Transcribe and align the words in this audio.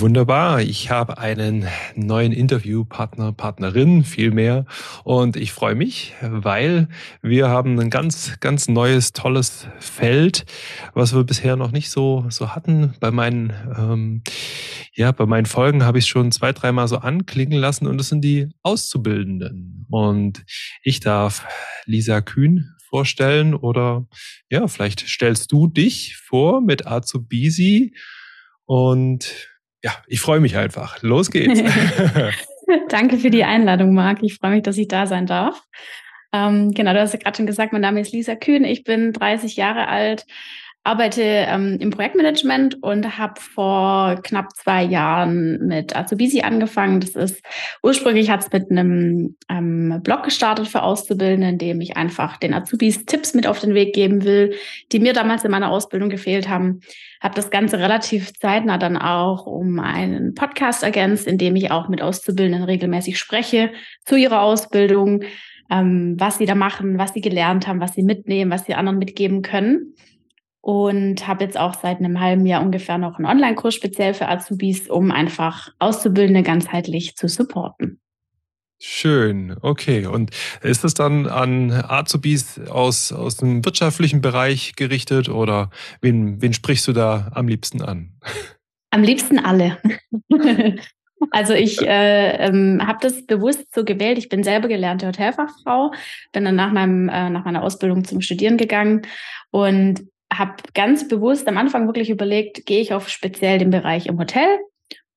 Wunderbar. 0.00 0.62
Ich 0.62 0.90
habe 0.90 1.18
einen 1.18 1.68
neuen 1.94 2.32
Interviewpartner, 2.32 3.32
Partnerin 3.32 4.02
vielmehr. 4.02 4.64
Und 5.04 5.36
ich 5.36 5.52
freue 5.52 5.74
mich, 5.74 6.14
weil 6.22 6.88
wir 7.20 7.50
haben 7.50 7.78
ein 7.78 7.90
ganz, 7.90 8.40
ganz 8.40 8.66
neues, 8.66 9.12
tolles 9.12 9.68
Feld, 9.78 10.46
was 10.94 11.14
wir 11.14 11.24
bisher 11.24 11.56
noch 11.56 11.70
nicht 11.70 11.90
so, 11.90 12.24
so 12.30 12.54
hatten. 12.54 12.94
Bei 12.98 13.10
meinen, 13.10 13.52
ähm, 13.76 14.22
ja, 14.94 15.12
bei 15.12 15.26
meinen 15.26 15.44
Folgen 15.44 15.84
habe 15.84 15.98
ich 15.98 16.04
es 16.04 16.08
schon 16.08 16.32
zwei, 16.32 16.54
dreimal 16.54 16.88
so 16.88 16.96
anklingen 16.96 17.58
lassen 17.58 17.86
und 17.86 17.98
das 17.98 18.08
sind 18.08 18.22
die 18.22 18.48
Auszubildenden. 18.62 19.86
Und 19.90 20.46
ich 20.82 21.00
darf 21.00 21.46
Lisa 21.84 22.22
Kühn 22.22 22.74
vorstellen 22.88 23.54
oder 23.54 24.06
ja, 24.48 24.66
vielleicht 24.66 25.00
stellst 25.00 25.52
du 25.52 25.66
dich 25.66 26.16
vor 26.16 26.62
mit 26.62 26.86
Azubisi 26.86 27.94
und 28.64 29.50
ja, 29.82 29.92
ich 30.06 30.20
freue 30.20 30.40
mich 30.40 30.56
einfach. 30.56 31.02
Los 31.02 31.30
geht's. 31.30 31.62
Danke 32.88 33.18
für 33.18 33.30
die 33.30 33.44
Einladung, 33.44 33.94
Marc. 33.94 34.22
Ich 34.22 34.36
freue 34.36 34.52
mich, 34.52 34.62
dass 34.62 34.78
ich 34.78 34.88
da 34.88 35.06
sein 35.06 35.26
darf. 35.26 35.62
Ähm, 36.32 36.72
genau, 36.72 36.92
du 36.92 37.00
hast 37.00 37.12
ja 37.12 37.18
gerade 37.18 37.36
schon 37.36 37.46
gesagt, 37.46 37.72
mein 37.72 37.82
Name 37.82 38.00
ist 38.00 38.12
Lisa 38.12 38.36
Kühn. 38.36 38.64
Ich 38.64 38.84
bin 38.84 39.12
30 39.12 39.56
Jahre 39.56 39.88
alt, 39.88 40.26
arbeite 40.82 41.22
ähm, 41.22 41.76
im 41.78 41.90
Projektmanagement 41.90 42.82
und 42.82 43.18
habe 43.18 43.38
vor 43.38 44.18
knapp 44.22 44.56
zwei 44.56 44.82
Jahren 44.82 45.66
mit 45.66 45.94
Azubisi 45.94 46.40
angefangen. 46.40 47.00
Das 47.00 47.10
ist 47.10 47.42
ursprünglich 47.82 48.30
hat 48.30 48.40
es 48.40 48.52
mit 48.52 48.70
einem 48.70 49.36
ähm, 49.50 50.00
Blog 50.02 50.22
gestartet 50.22 50.68
für 50.68 50.82
Auszubildende, 50.82 51.48
in 51.48 51.58
dem 51.58 51.80
ich 51.82 51.98
einfach 51.98 52.38
den 52.38 52.54
Azubis 52.54 53.04
Tipps 53.04 53.34
mit 53.34 53.46
auf 53.46 53.60
den 53.60 53.74
Weg 53.74 53.94
geben 53.94 54.24
will, 54.24 54.54
die 54.90 55.00
mir 55.00 55.12
damals 55.12 55.44
in 55.44 55.50
meiner 55.50 55.70
Ausbildung 55.70 56.08
gefehlt 56.08 56.48
haben. 56.48 56.80
Habe 57.20 57.34
das 57.34 57.50
Ganze 57.50 57.78
relativ 57.78 58.32
zeitnah 58.38 58.78
dann 58.78 58.96
auch 58.96 59.44
um 59.44 59.78
einen 59.80 60.34
Podcast 60.34 60.82
ergänzt, 60.82 61.26
in 61.26 61.36
dem 61.36 61.56
ich 61.56 61.70
auch 61.70 61.88
mit 61.88 62.00
Auszubildenden 62.00 62.64
regelmäßig 62.64 63.18
spreche 63.18 63.70
zu 64.06 64.16
ihrer 64.16 64.40
Ausbildung, 64.40 65.24
ähm, 65.70 66.16
was 66.18 66.38
sie 66.38 66.46
da 66.46 66.54
machen, 66.54 66.96
was 66.96 67.12
sie 67.12 67.20
gelernt 67.20 67.66
haben, 67.66 67.80
was 67.80 67.92
sie 67.92 68.02
mitnehmen, 68.02 68.50
was 68.50 68.64
sie 68.64 68.74
anderen 68.74 68.98
mitgeben 68.98 69.42
können 69.42 69.94
und 70.60 71.26
habe 71.26 71.44
jetzt 71.44 71.58
auch 71.58 71.74
seit 71.74 71.98
einem 71.98 72.20
halben 72.20 72.46
Jahr 72.46 72.62
ungefähr 72.62 72.98
noch 72.98 73.16
einen 73.16 73.26
Online-Kurs 73.26 73.74
speziell 73.74 74.14
für 74.14 74.28
Azubis, 74.28 74.88
um 74.88 75.10
einfach 75.10 75.70
Auszubildende 75.78 76.42
ganzheitlich 76.42 77.16
zu 77.16 77.28
supporten. 77.28 78.00
Schön, 78.82 79.56
okay. 79.60 80.06
Und 80.06 80.30
ist 80.62 80.84
es 80.84 80.94
dann 80.94 81.26
an 81.26 81.70
Azubis 81.70 82.58
aus, 82.58 83.12
aus 83.12 83.36
dem 83.36 83.62
wirtschaftlichen 83.64 84.22
Bereich 84.22 84.74
gerichtet 84.74 85.28
oder 85.28 85.70
wen, 86.00 86.40
wen 86.40 86.54
sprichst 86.54 86.88
du 86.88 86.92
da 86.92 87.30
am 87.34 87.46
liebsten 87.46 87.82
an? 87.82 88.14
Am 88.90 89.02
liebsten 89.02 89.38
alle. 89.38 89.78
Also 91.32 91.52
ich 91.52 91.82
äh, 91.82 92.46
ähm, 92.46 92.80
habe 92.86 92.98
das 93.02 93.26
bewusst 93.26 93.74
so 93.74 93.84
gewählt. 93.84 94.16
Ich 94.16 94.30
bin 94.30 94.42
selber 94.42 94.68
gelernte 94.68 95.06
Hotelfachfrau, 95.06 95.92
bin 96.32 96.46
dann 96.46 96.56
nach, 96.56 96.72
meinem, 96.72 97.10
äh, 97.10 97.28
nach 97.28 97.44
meiner 97.44 97.62
Ausbildung 97.62 98.04
zum 98.04 98.22
Studieren 98.22 98.56
gegangen 98.56 99.02
und 99.50 100.00
habe 100.32 100.54
ganz 100.74 101.08
bewusst 101.08 101.48
am 101.48 101.58
Anfang 101.58 101.86
wirklich 101.86 102.10
überlegt, 102.10 102.66
gehe 102.66 102.80
ich 102.80 102.92
auf 102.94 103.08
speziell 103.08 103.58
den 103.58 103.70
Bereich 103.70 104.06
im 104.06 104.18
Hotel 104.18 104.58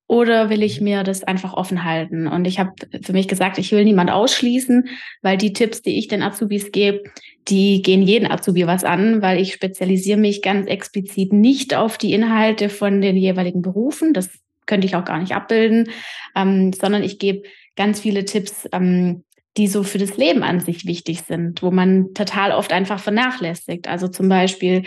oder 0.08 0.50
will 0.50 0.64
ich 0.64 0.82
mir 0.82 1.04
das 1.04 1.24
einfach 1.24 1.54
offen 1.54 1.84
halten? 1.84 2.28
Und 2.28 2.46
ich 2.46 2.60
habe 2.60 2.72
für 3.02 3.14
mich 3.14 3.28
gesagt, 3.28 3.58
ich 3.58 3.72
will 3.72 3.84
niemand 3.84 4.12
ausschließen, 4.12 4.88
weil 5.22 5.38
die 5.38 5.54
Tipps, 5.54 5.82
die 5.82 5.98
ich 5.98 6.08
den 6.08 6.22
Azubis 6.22 6.72
gebe, 6.72 7.04
die 7.48 7.82
gehen 7.82 8.02
jeden 8.02 8.30
Azubi 8.30 8.68
was 8.68 8.84
an, 8.84 9.22
weil 9.22 9.40
ich 9.40 9.54
spezialisiere 9.54 10.20
mich 10.20 10.42
ganz 10.42 10.68
explizit 10.68 11.34
nicht 11.34 11.74
auf 11.74 11.98
die 11.98 12.14
Inhalte 12.14 12.70
von 12.70 13.02
den 13.02 13.18
jeweiligen 13.18 13.62
Berufen. 13.62 14.14
Das 14.14 14.30
könnte 14.66 14.88
ich 14.88 14.96
auch 14.96 15.06
gar 15.06 15.20
nicht 15.20 15.34
abbilden, 15.34 15.90
ähm, 16.36 16.74
sondern 16.74 17.04
ich 17.04 17.18
gebe 17.18 17.44
ganz 17.76 18.00
viele 18.00 18.26
Tipps, 18.26 18.68
ähm, 18.72 19.24
die 19.58 19.68
so 19.68 19.84
für 19.84 20.00
das 20.00 20.18
Leben 20.18 20.44
an 20.44 20.60
sich 20.60 20.86
wichtig 20.86 21.22
sind, 21.22 21.62
wo 21.62 21.72
man 21.72 22.14
total 22.14 22.52
oft 22.52 22.74
einfach 22.74 23.00
vernachlässigt. 23.00 23.88
Also 23.88 24.08
zum 24.08 24.28
Beispiel, 24.28 24.84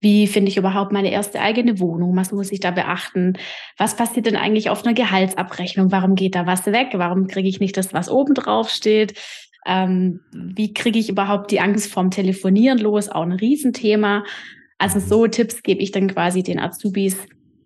wie 0.00 0.26
finde 0.26 0.50
ich 0.50 0.56
überhaupt 0.56 0.92
meine 0.92 1.10
erste 1.10 1.40
eigene 1.40 1.80
Wohnung? 1.80 2.16
Was 2.16 2.32
muss 2.32 2.52
ich 2.52 2.60
da 2.60 2.70
beachten? 2.70 3.34
Was 3.76 3.96
passiert 3.96 4.26
denn 4.26 4.36
eigentlich 4.36 4.70
auf 4.70 4.84
einer 4.84 4.94
Gehaltsabrechnung? 4.94 5.90
Warum 5.90 6.14
geht 6.14 6.34
da 6.34 6.46
was 6.46 6.66
weg? 6.66 6.90
Warum 6.94 7.26
kriege 7.26 7.48
ich 7.48 7.60
nicht 7.60 7.76
das, 7.76 7.92
was 7.92 8.08
oben 8.08 8.34
drauf 8.34 8.70
steht? 8.70 9.14
Ähm, 9.66 10.20
wie 10.32 10.72
kriege 10.72 10.98
ich 10.98 11.08
überhaupt 11.08 11.50
die 11.50 11.60
Angst 11.60 11.92
vorm 11.92 12.10
Telefonieren 12.10 12.78
los? 12.78 13.08
Auch 13.08 13.22
ein 13.22 13.32
Riesenthema. 13.32 14.24
Also 14.78 15.00
so 15.00 15.26
Tipps 15.26 15.62
gebe 15.62 15.82
ich 15.82 15.90
dann 15.90 16.08
quasi 16.08 16.44
den 16.44 16.60
Azubis, 16.60 17.16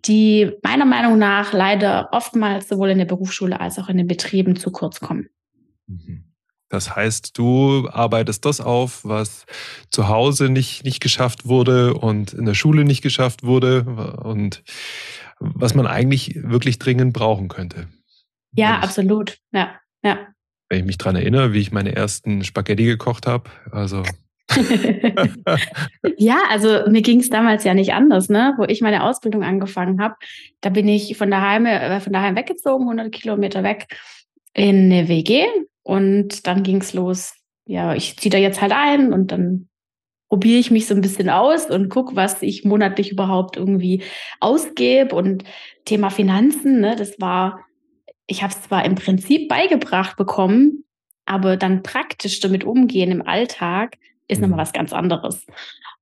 die 0.05 0.51
meiner 0.63 0.85
Meinung 0.85 1.19
nach 1.19 1.53
leider 1.53 2.09
oftmals 2.11 2.67
sowohl 2.67 2.89
in 2.89 2.97
der 2.97 3.05
Berufsschule 3.05 3.59
als 3.59 3.77
auch 3.77 3.89
in 3.89 3.97
den 3.97 4.07
Betrieben 4.07 4.55
zu 4.55 4.71
kurz 4.71 4.99
kommen. 4.99 5.29
Mhm. 5.87 6.32
Das 6.69 6.95
heißt, 6.95 7.37
du 7.37 7.87
arbeitest 7.91 8.45
das 8.45 8.59
auf, 8.59 9.01
was 9.03 9.45
zu 9.91 10.07
Hause 10.07 10.49
nicht, 10.49 10.83
nicht 10.83 11.01
geschafft 11.01 11.47
wurde 11.47 11.93
und 11.93 12.33
in 12.33 12.45
der 12.45 12.55
Schule 12.55 12.83
nicht 12.83 13.01
geschafft 13.01 13.43
wurde 13.43 13.83
und 14.23 14.63
was 15.39 15.75
man 15.75 15.85
eigentlich 15.85 16.35
wirklich 16.35 16.79
dringend 16.79 17.13
brauchen 17.13 17.47
könnte. 17.47 17.87
Ja, 18.55 18.77
ich, 18.77 18.83
absolut. 18.83 19.37
Ja, 19.51 19.79
ja. 20.03 20.27
Wenn 20.69 20.79
ich 20.79 20.85
mich 20.85 20.97
daran 20.97 21.15
erinnere, 21.15 21.53
wie 21.53 21.59
ich 21.59 21.71
meine 21.71 21.95
ersten 21.95 22.43
Spaghetti 22.43 22.85
gekocht 22.85 23.27
habe, 23.27 23.49
also 23.71 24.03
ja, 26.17 26.37
also 26.49 26.89
mir 26.89 27.01
ging 27.01 27.19
es 27.19 27.29
damals 27.29 27.63
ja 27.63 27.73
nicht 27.73 27.93
anders, 27.93 28.29
ne? 28.29 28.53
Wo 28.57 28.65
ich 28.65 28.81
meine 28.81 29.03
Ausbildung 29.03 29.43
angefangen 29.43 30.01
habe, 30.01 30.15
da 30.61 30.69
bin 30.69 30.87
ich 30.87 31.17
von 31.17 31.31
daheim, 31.31 31.65
äh, 31.65 31.99
von 31.99 32.13
daheim 32.13 32.35
weggezogen, 32.35 32.83
100 32.83 33.11
Kilometer 33.11 33.63
weg 33.63 33.87
in 34.53 34.91
eine 34.91 35.07
WG 35.07 35.45
und 35.83 36.47
dann 36.47 36.63
ging's 36.63 36.93
los. 36.93 37.35
Ja, 37.65 37.93
ich 37.93 38.17
ziehe 38.17 38.31
da 38.31 38.37
jetzt 38.37 38.61
halt 38.61 38.73
ein 38.73 39.13
und 39.13 39.31
dann 39.31 39.69
probiere 40.29 40.59
ich 40.59 40.71
mich 40.71 40.87
so 40.87 40.95
ein 40.95 41.01
bisschen 41.01 41.29
aus 41.29 41.69
und 41.69 41.89
guck, 41.89 42.15
was 42.15 42.41
ich 42.41 42.65
monatlich 42.65 43.11
überhaupt 43.11 43.55
irgendwie 43.55 44.01
ausgebe. 44.39 45.15
Und 45.15 45.43
Thema 45.85 46.09
Finanzen, 46.09 46.79
ne, 46.79 46.95
das 46.95 47.19
war, 47.19 47.59
ich 48.25 48.41
habe 48.41 48.51
es 48.51 48.63
zwar 48.63 48.83
im 48.83 48.95
Prinzip 48.95 49.47
beigebracht 49.47 50.17
bekommen, 50.17 50.85
aber 51.25 51.55
dann 51.55 51.83
praktisch 51.83 52.39
damit 52.39 52.63
umgehen 52.63 53.11
im 53.11 53.27
Alltag 53.27 53.97
ist 54.27 54.39
mhm. 54.39 54.49
nochmal 54.49 54.63
was 54.63 54.73
ganz 54.73 54.91
anderes. 54.91 55.45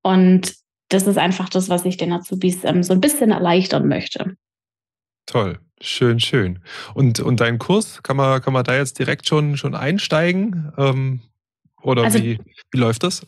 Und 0.02 0.54
das 0.90 1.08
ist 1.08 1.18
einfach 1.18 1.50
das, 1.50 1.70
was 1.70 1.86
ich 1.86 1.98
den 1.98 2.14
Azubis 2.14 2.64
ähm, 2.64 2.84
so 2.84 2.94
ein 2.94 3.02
bisschen 3.02 3.32
erleichtern 3.32 3.88
möchte. 3.88 4.38
Toll. 5.26 5.60
Schön, 5.82 6.20
schön. 6.20 6.60
Und, 6.94 7.20
und 7.20 7.40
dein 7.40 7.58
Kurs, 7.58 8.04
kann 8.04 8.18
man, 8.18 8.42
kann 8.42 8.54
man 8.54 8.64
da 8.64 8.76
jetzt 8.76 9.00
direkt 9.00 9.28
schon, 9.28 9.58
schon 9.58 9.74
einsteigen? 9.74 10.72
Ähm, 10.78 11.22
oder 11.82 12.04
also, 12.04 12.20
wie, 12.20 12.40
wie 12.72 12.80
läuft 12.80 13.04
das? 13.04 13.26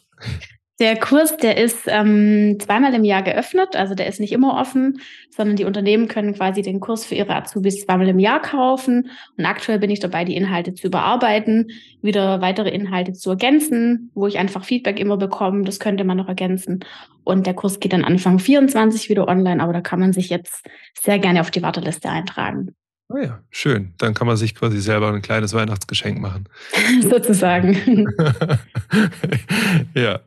Der 0.79 0.99
Kurs, 0.99 1.37
der 1.37 1.57
ist 1.57 1.83
ähm, 1.85 2.57
zweimal 2.59 2.95
im 2.95 3.03
Jahr 3.03 3.21
geöffnet, 3.21 3.75
also 3.75 3.93
der 3.93 4.07
ist 4.07 4.19
nicht 4.19 4.33
immer 4.33 4.59
offen, 4.59 4.99
sondern 5.29 5.55
die 5.55 5.65
Unternehmen 5.65 6.07
können 6.07 6.33
quasi 6.33 6.63
den 6.63 6.79
Kurs 6.79 7.05
für 7.05 7.13
ihre 7.13 7.35
Azubis 7.35 7.85
zweimal 7.85 8.09
im 8.09 8.17
Jahr 8.17 8.41
kaufen. 8.41 9.11
Und 9.37 9.45
aktuell 9.45 9.77
bin 9.77 9.91
ich 9.91 9.99
dabei, 9.99 10.25
die 10.25 10.35
Inhalte 10.35 10.73
zu 10.73 10.87
überarbeiten, 10.87 11.69
wieder 12.01 12.41
weitere 12.41 12.69
Inhalte 12.69 13.13
zu 13.13 13.29
ergänzen, 13.29 14.09
wo 14.15 14.25
ich 14.25 14.39
einfach 14.39 14.65
Feedback 14.65 14.99
immer 14.99 15.17
bekomme. 15.17 15.63
Das 15.63 15.79
könnte 15.79 16.05
man 16.05 16.17
noch 16.17 16.27
ergänzen. 16.27 16.83
Und 17.23 17.45
der 17.45 17.53
Kurs 17.53 17.79
geht 17.79 17.93
dann 17.93 18.03
Anfang 18.03 18.39
24 18.39 19.09
wieder 19.09 19.27
online, 19.27 19.61
aber 19.61 19.73
da 19.73 19.81
kann 19.81 19.99
man 19.99 20.11
sich 20.11 20.29
jetzt 20.29 20.65
sehr 20.99 21.19
gerne 21.19 21.41
auf 21.41 21.51
die 21.51 21.61
Warteliste 21.61 22.09
eintragen. 22.09 22.75
Oh 23.09 23.17
ja, 23.17 23.43
schön. 23.49 23.93
Dann 23.97 24.13
kann 24.13 24.27
man 24.27 24.37
sich 24.37 24.55
quasi 24.55 24.79
selber 24.79 25.09
ein 25.11 25.21
kleines 25.21 25.53
Weihnachtsgeschenk 25.53 26.19
machen. 26.19 26.47
Sozusagen. 27.01 28.07
ja, 29.93 30.19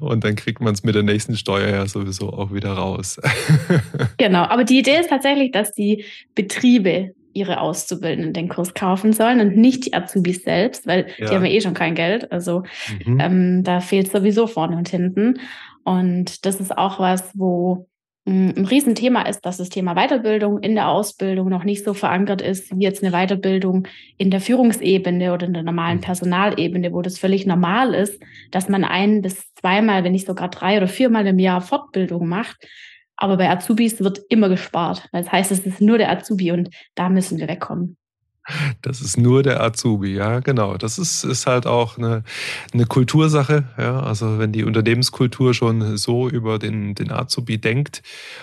und 0.00 0.24
dann 0.24 0.34
kriegt 0.34 0.60
man 0.60 0.72
es 0.72 0.82
mit 0.82 0.94
der 0.94 1.02
nächsten 1.02 1.36
Steuer 1.36 1.68
ja 1.68 1.86
sowieso 1.86 2.32
auch 2.32 2.52
wieder 2.52 2.72
raus. 2.72 3.20
genau, 4.16 4.44
aber 4.44 4.64
die 4.64 4.78
Idee 4.78 4.98
ist 5.00 5.10
tatsächlich, 5.10 5.52
dass 5.52 5.72
die 5.72 6.04
Betriebe 6.34 7.14
ihre 7.34 7.60
Auszubildenden 7.60 8.32
den 8.32 8.48
Kurs 8.48 8.74
kaufen 8.74 9.12
sollen 9.12 9.40
und 9.40 9.56
nicht 9.56 9.86
die 9.86 9.94
Azubis 9.94 10.42
selbst, 10.42 10.86
weil 10.86 11.06
ja. 11.18 11.28
die 11.28 11.34
haben 11.34 11.44
ja 11.44 11.52
eh 11.52 11.60
schon 11.60 11.74
kein 11.74 11.94
Geld. 11.94 12.30
Also 12.32 12.64
mhm. 13.04 13.20
ähm, 13.20 13.64
da 13.64 13.80
fehlt 13.80 14.10
sowieso 14.10 14.46
vorne 14.46 14.76
und 14.76 14.88
hinten. 14.88 15.38
Und 15.84 16.44
das 16.44 16.60
ist 16.60 16.76
auch 16.76 16.98
was, 16.98 17.30
wo 17.34 17.88
ein 18.24 18.66
Riesenthema 18.66 19.22
ist, 19.22 19.40
dass 19.40 19.56
das 19.56 19.68
Thema 19.68 19.94
Weiterbildung 19.94 20.60
in 20.60 20.76
der 20.76 20.88
Ausbildung 20.88 21.48
noch 21.48 21.64
nicht 21.64 21.84
so 21.84 21.92
verankert 21.92 22.40
ist 22.40 22.76
wie 22.76 22.84
jetzt 22.84 23.02
eine 23.02 23.10
Weiterbildung 23.12 23.88
in 24.16 24.30
der 24.30 24.40
Führungsebene 24.40 25.32
oder 25.32 25.46
in 25.46 25.54
der 25.54 25.64
normalen 25.64 25.96
mhm. 25.96 26.02
Personalebene, 26.02 26.92
wo 26.92 27.02
das 27.02 27.18
völlig 27.18 27.46
normal 27.46 27.94
ist, 27.94 28.22
dass 28.52 28.68
man 28.68 28.84
ein 28.84 29.22
bis 29.22 29.52
zweimal, 29.54 30.04
wenn 30.04 30.12
nicht 30.12 30.26
sogar 30.26 30.50
drei 30.50 30.76
oder 30.76 30.86
viermal 30.86 31.26
im 31.26 31.40
Jahr 31.40 31.60
Fortbildung 31.60 32.28
macht. 32.28 32.64
Aber 33.16 33.36
bei 33.36 33.50
Azubis 33.50 34.00
wird 34.00 34.20
immer 34.28 34.48
gespart. 34.48 35.08
Das 35.12 35.30
heißt, 35.30 35.50
es 35.50 35.66
ist 35.66 35.80
nur 35.80 35.98
der 35.98 36.10
Azubi 36.10 36.52
und 36.52 36.70
da 36.94 37.08
müssen 37.08 37.38
wir 37.38 37.48
wegkommen. 37.48 37.96
Das 38.82 39.00
ist 39.00 39.16
nur 39.16 39.42
der 39.42 39.62
Azubi, 39.62 40.14
ja, 40.14 40.40
genau. 40.40 40.76
Das 40.76 40.98
ist, 40.98 41.24
ist 41.24 41.46
halt 41.46 41.66
auch 41.66 41.96
eine, 41.96 42.24
eine 42.72 42.86
Kultursache. 42.86 43.64
Ja? 43.78 44.00
Also 44.00 44.38
wenn 44.38 44.52
die 44.52 44.64
Unternehmenskultur 44.64 45.54
schon 45.54 45.96
so 45.96 46.28
über 46.28 46.58
den, 46.58 46.94
den 46.94 47.12
Azubi 47.12 47.58
denkt 47.58 48.02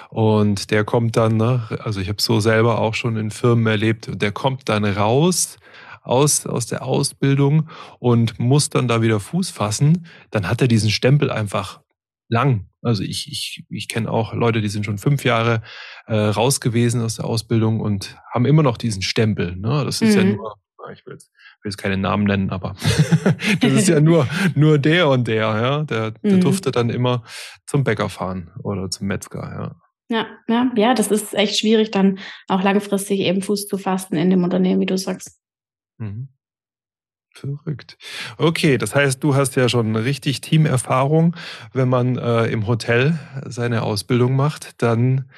und 0.10 0.72
der 0.72 0.86
kommt 0.86 1.18
dann, 1.18 1.38
ne, 1.38 1.68
also 1.84 2.00
ich 2.00 2.08
habe 2.08 2.22
so 2.22 2.40
selber 2.40 2.80
auch 2.80 2.94
schon 2.94 3.18
in 3.18 3.32
Firmen 3.32 3.68
erlebt, 3.68 4.10
der 4.22 4.32
kommt 4.32 4.70
dann 4.70 4.86
raus 4.86 5.58
aus, 6.02 6.46
aus 6.46 6.66
der 6.66 6.84
Ausbildung 6.84 7.70
und 8.00 8.40
muss 8.40 8.70
dann 8.70 8.88
da 8.88 9.02
wieder 9.02 9.20
Fuß 9.20 9.50
fassen, 9.50 10.08
dann 10.32 10.48
hat 10.50 10.62
er 10.62 10.68
diesen 10.68 10.90
Stempel 10.90 11.30
einfach 11.30 11.82
lang. 12.30 12.69
Also 12.82 13.04
ich, 13.04 13.30
ich, 13.30 13.66
ich 13.70 13.88
kenne 13.88 14.10
auch 14.10 14.34
Leute, 14.34 14.62
die 14.62 14.70
sind 14.70 14.86
schon 14.86 14.98
fünf 14.98 15.24
Jahre 15.26 15.62
äh, 16.08 16.16
raus 16.16 16.62
gewesen 16.62 17.02
aus 17.02 17.16
der 17.16 17.26
Ausbildung 17.26 17.82
und 17.82 18.18
haben 18.34 18.46
immer 18.46 18.64
noch 18.64 18.78
diesen 18.78 19.02
Stempel. 19.02 19.56
Ne? 19.56 19.84
Das 19.84 20.02
ist 20.02 20.16
mhm. 20.16 20.18
ja 20.18 20.36
nur, 20.36 20.56
ich 20.94 21.06
will 21.06 21.14
jetzt, 21.14 21.32
will 21.62 21.70
jetzt 21.72 21.78
keine 21.78 21.98
Namen 21.98 22.24
nennen, 22.24 22.50
aber 22.50 22.76
das 23.60 23.74
ist 23.74 23.90
ja 23.90 24.00
nur, 24.00 24.28
nur 24.56 24.80
der 24.80 25.10
und 25.10 25.28
der, 25.28 25.36
ja. 25.36 25.84
Der, 25.84 26.12
der 26.12 26.38
mhm. 26.38 26.42
durfte 26.42 26.72
dann 26.72 26.90
immer 26.90 27.24
zum 27.66 27.84
Bäcker 27.84 28.10
fahren 28.10 28.52
oder 28.64 28.90
zum 28.90 29.08
Metzger, 29.08 29.42
ja. 29.42 29.76
Ja, 30.12 30.26
ja, 30.48 30.72
ja, 30.76 30.94
das 30.96 31.12
ist 31.12 31.36
echt 31.36 31.60
schwierig, 31.60 31.92
dann 31.92 32.18
auch 32.48 32.64
langfristig 32.64 33.20
eben 33.20 33.44
Fuß 33.44 33.68
zu 33.68 33.78
fassen 33.78 34.16
in 34.16 34.32
dem 34.32 34.44
Unternehmen, 34.44 34.82
wie 34.82 34.88
du 34.88 34.98
sagst. 34.98 35.40
Mhm. 36.00 36.30
Verrückt. 37.40 37.98
Okay, 38.38 38.78
das 38.78 38.96
heißt, 38.96 39.24
du 39.24 39.34
hast 39.36 39.56
ja 39.56 39.70
schon 39.70 39.96
richtig 39.96 40.42
Teamerfahrung. 40.42 41.36
Wenn 41.74 41.88
man 41.88 42.18
äh, 42.18 42.48
im 42.48 42.68
Hotel 42.68 43.18
seine 43.46 43.84
Ausbildung 43.84 44.36
macht, 44.36 44.82
dann, 44.82 45.30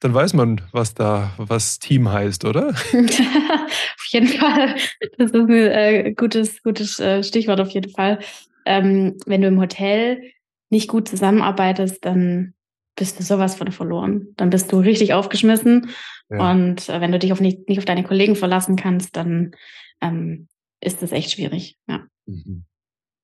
dann 0.00 0.14
weiß 0.14 0.32
man, 0.32 0.62
was 0.72 0.94
da, 0.94 1.32
was 1.36 1.78
Team 1.78 2.10
heißt, 2.10 2.46
oder? 2.46 2.68
auf 2.68 4.06
jeden 4.08 4.28
Fall. 4.28 4.76
Das 5.18 5.30
ist 5.30 5.34
ein 5.34 5.50
äh, 5.50 6.14
gutes, 6.16 6.62
gutes 6.62 6.98
äh, 6.98 7.22
Stichwort 7.22 7.60
auf 7.60 7.70
jeden 7.70 7.90
Fall. 7.90 8.20
Ähm, 8.64 9.18
wenn 9.26 9.42
du 9.42 9.48
im 9.48 9.60
Hotel 9.60 10.22
nicht 10.70 10.88
gut 10.88 11.08
zusammenarbeitest, 11.08 12.02
dann 12.04 12.54
bist 12.96 13.18
du 13.18 13.24
sowas 13.24 13.56
von 13.56 13.72
verloren. 13.72 14.28
Dann 14.36 14.48
bist 14.48 14.72
du 14.72 14.78
richtig 14.78 15.12
aufgeschmissen. 15.12 15.90
Ja. 16.30 16.50
Und 16.50 16.88
äh, 16.88 17.00
wenn 17.02 17.12
du 17.12 17.18
dich 17.18 17.32
auf 17.32 17.40
nicht, 17.40 17.68
nicht 17.68 17.78
auf 17.78 17.84
deine 17.84 18.04
Kollegen 18.04 18.36
verlassen 18.36 18.76
kannst, 18.76 19.16
dann 19.16 19.52
ähm, 20.00 20.48
ist 20.82 21.02
das 21.02 21.12
echt 21.12 21.30
schwierig. 21.30 21.78
Ja. 21.88 22.06
Mhm. 22.26 22.64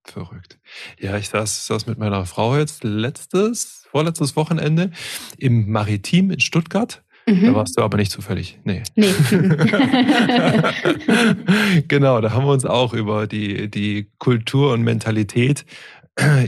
Verrückt. 0.04 0.58
Ja, 0.98 1.18
ich 1.18 1.28
saß, 1.28 1.66
saß 1.66 1.86
mit 1.86 1.98
meiner 1.98 2.24
Frau 2.24 2.56
jetzt 2.56 2.82
letztes, 2.82 3.86
vorletztes 3.90 4.36
Wochenende 4.36 4.90
im 5.36 5.70
Maritim 5.70 6.30
in 6.30 6.40
Stuttgart. 6.40 7.04
Mhm. 7.26 7.44
Da 7.44 7.54
warst 7.54 7.76
du 7.76 7.82
aber 7.82 7.98
nicht 7.98 8.10
zufällig. 8.10 8.58
Nee. 8.64 8.82
Nee. 8.94 9.12
genau, 11.88 12.22
da 12.22 12.32
haben 12.32 12.46
wir 12.46 12.52
uns 12.52 12.64
auch 12.64 12.94
über 12.94 13.26
die, 13.26 13.70
die 13.70 14.10
Kultur 14.18 14.72
und 14.72 14.82
Mentalität 14.82 15.66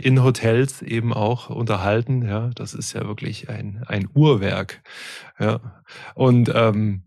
in 0.02 0.22
Hotels 0.22 0.82
eben 0.82 1.12
auch 1.12 1.50
unterhalten. 1.50 2.22
Ja, 2.22 2.50
das 2.54 2.74
ist 2.74 2.94
ja 2.94 3.06
wirklich 3.06 3.50
ein, 3.50 3.84
ein 3.86 4.08
Uhrwerk. 4.14 4.82
Ja. 5.38 5.82
Und 6.14 6.50
ähm, 6.54 7.02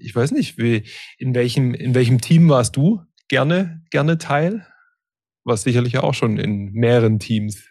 ich 0.00 0.14
weiß 0.14 0.32
nicht, 0.32 0.58
wie, 0.58 0.84
in 1.18 1.34
welchem, 1.34 1.74
in 1.74 1.94
welchem 1.94 2.20
Team 2.20 2.48
warst 2.48 2.76
du? 2.76 3.02
Gerne, 3.28 3.82
gerne 3.90 4.18
teil? 4.18 4.66
Was 5.44 5.62
sicherlich 5.62 5.98
auch 5.98 6.14
schon 6.14 6.38
in 6.38 6.72
mehreren 6.72 7.18
Teams. 7.18 7.68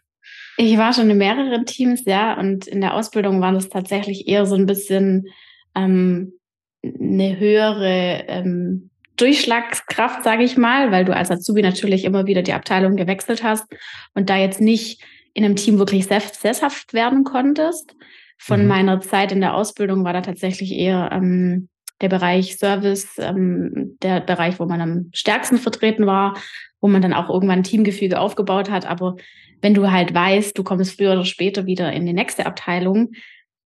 Ich 0.57 0.77
war 0.77 0.93
schon 0.93 1.09
in 1.09 1.17
mehreren 1.17 1.65
Teams, 1.65 2.05
ja, 2.05 2.37
und 2.39 2.65
in 2.65 2.81
der 2.81 2.95
Ausbildung 2.95 3.41
war 3.41 3.51
das 3.51 3.69
tatsächlich 3.69 4.27
eher 4.27 4.47
so 4.47 4.55
ein 4.55 4.65
bisschen 4.65 5.27
ähm, 5.75 6.33
eine 6.83 7.37
höhere 7.37 8.23
ähm, 8.27 8.89
Durchschlagskraft, 9.17 10.23
sage 10.23 10.43
ich 10.43 10.57
mal, 10.57 10.91
weil 10.91 11.05
du 11.05 11.15
als 11.15 11.31
Azubi 11.31 11.61
natürlich 11.61 12.05
immer 12.05 12.25
wieder 12.25 12.41
die 12.41 12.53
Abteilung 12.53 12.95
gewechselt 12.95 13.43
hast 13.43 13.65
und 14.13 14.29
da 14.29 14.37
jetzt 14.37 14.61
nicht 14.61 15.03
in 15.33 15.43
einem 15.45 15.55
Team 15.55 15.77
wirklich 15.77 16.07
sesshaft 16.07 16.93
werden 16.93 17.23
konntest. 17.23 17.95
Von 18.39 18.63
mhm. 18.63 18.67
meiner 18.67 19.01
Zeit 19.01 19.31
in 19.31 19.41
der 19.41 19.55
Ausbildung 19.55 20.03
war 20.03 20.13
da 20.13 20.21
tatsächlich 20.21 20.71
eher 20.71 21.09
ähm, 21.11 21.69
der 22.01 22.09
Bereich 22.09 22.57
Service, 22.57 23.15
ähm, 23.17 23.97
der 24.01 24.19
Bereich, 24.21 24.59
wo 24.59 24.65
man 24.65 24.81
am 24.81 25.09
stärksten 25.13 25.57
vertreten 25.57 26.05
war, 26.05 26.37
wo 26.79 26.87
man 26.87 27.01
dann 27.01 27.13
auch 27.13 27.29
irgendwann 27.29 27.59
ein 27.59 27.63
Teamgefüge 27.63 28.19
aufgebaut 28.19 28.69
hat. 28.69 28.85
Aber 28.85 29.15
wenn 29.61 29.73
du 29.73 29.91
halt 29.91 30.13
weißt, 30.13 30.57
du 30.57 30.63
kommst 30.63 30.95
früher 30.95 31.13
oder 31.13 31.25
später 31.25 31.65
wieder 31.65 31.91
in 31.91 32.05
die 32.05 32.13
nächste 32.13 32.45
Abteilung, 32.45 33.11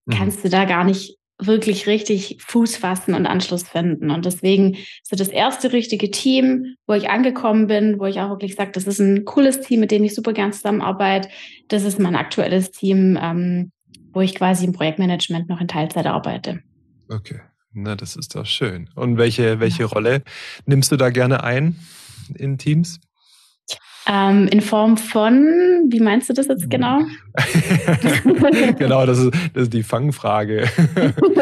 mhm. 0.06 0.14
kannst 0.14 0.44
du 0.44 0.50
da 0.50 0.66
gar 0.66 0.84
nicht 0.84 1.18
wirklich 1.44 1.88
richtig 1.88 2.38
Fuß 2.40 2.78
fassen 2.78 3.16
und 3.16 3.26
Anschluss 3.26 3.64
finden. 3.64 4.12
Und 4.12 4.26
deswegen 4.26 4.78
so 5.04 5.16
das 5.16 5.28
erste 5.28 5.74
richtige 5.74 6.12
Team, 6.12 6.76
wo 6.88 6.94
ich 6.94 7.10
angekommen 7.10 7.68
bin, 7.68 8.00
wo 8.00 8.06
ich 8.06 8.20
auch 8.20 8.30
wirklich 8.30 8.56
sage, 8.56 8.72
das 8.74 8.86
ist 8.86 9.00
ein 9.00 9.26
cooles 9.26 9.60
Team, 9.62 9.80
mit 9.80 9.92
dem 9.92 10.04
ich 10.04 10.14
super 10.14 10.34
gern 10.34 10.54
zusammenarbeite. 10.54 11.30
Das 11.68 11.84
ist 11.84 12.00
mein 12.00 12.16
aktuelles 12.16 12.72
Team, 12.72 13.18
ähm, 13.20 13.72
wo 14.14 14.22
ich 14.22 14.36
quasi 14.36 14.66
im 14.66 14.74
Projektmanagement 14.74 15.50
noch 15.50 15.60
in 15.60 15.68
Teilzeit 15.68 16.06
arbeite. 16.06 16.62
Okay. 17.10 17.40
Na, 17.74 17.96
das 17.96 18.16
ist 18.16 18.36
doch 18.36 18.46
schön. 18.46 18.90
Und 18.96 19.18
welche, 19.18 19.60
welche 19.60 19.86
Rolle 19.86 20.24
nimmst 20.66 20.92
du 20.92 20.98
da 20.98 21.10
gerne 21.10 21.44
ein 21.44 21.80
in 22.36 22.58
Teams? 22.58 23.00
Ähm, 24.08 24.48
in 24.48 24.62
Form 24.62 24.98
von, 24.98 25.86
wie 25.90 26.00
meinst 26.00 26.28
du 26.28 26.34
das 26.34 26.48
jetzt 26.48 26.70
genau? 26.72 27.02
genau, 28.80 29.06
das 29.06 29.20
ist, 29.20 29.32
das 29.54 29.64
ist 29.64 29.74
die 29.74 29.84
Fangfrage. 29.84 30.68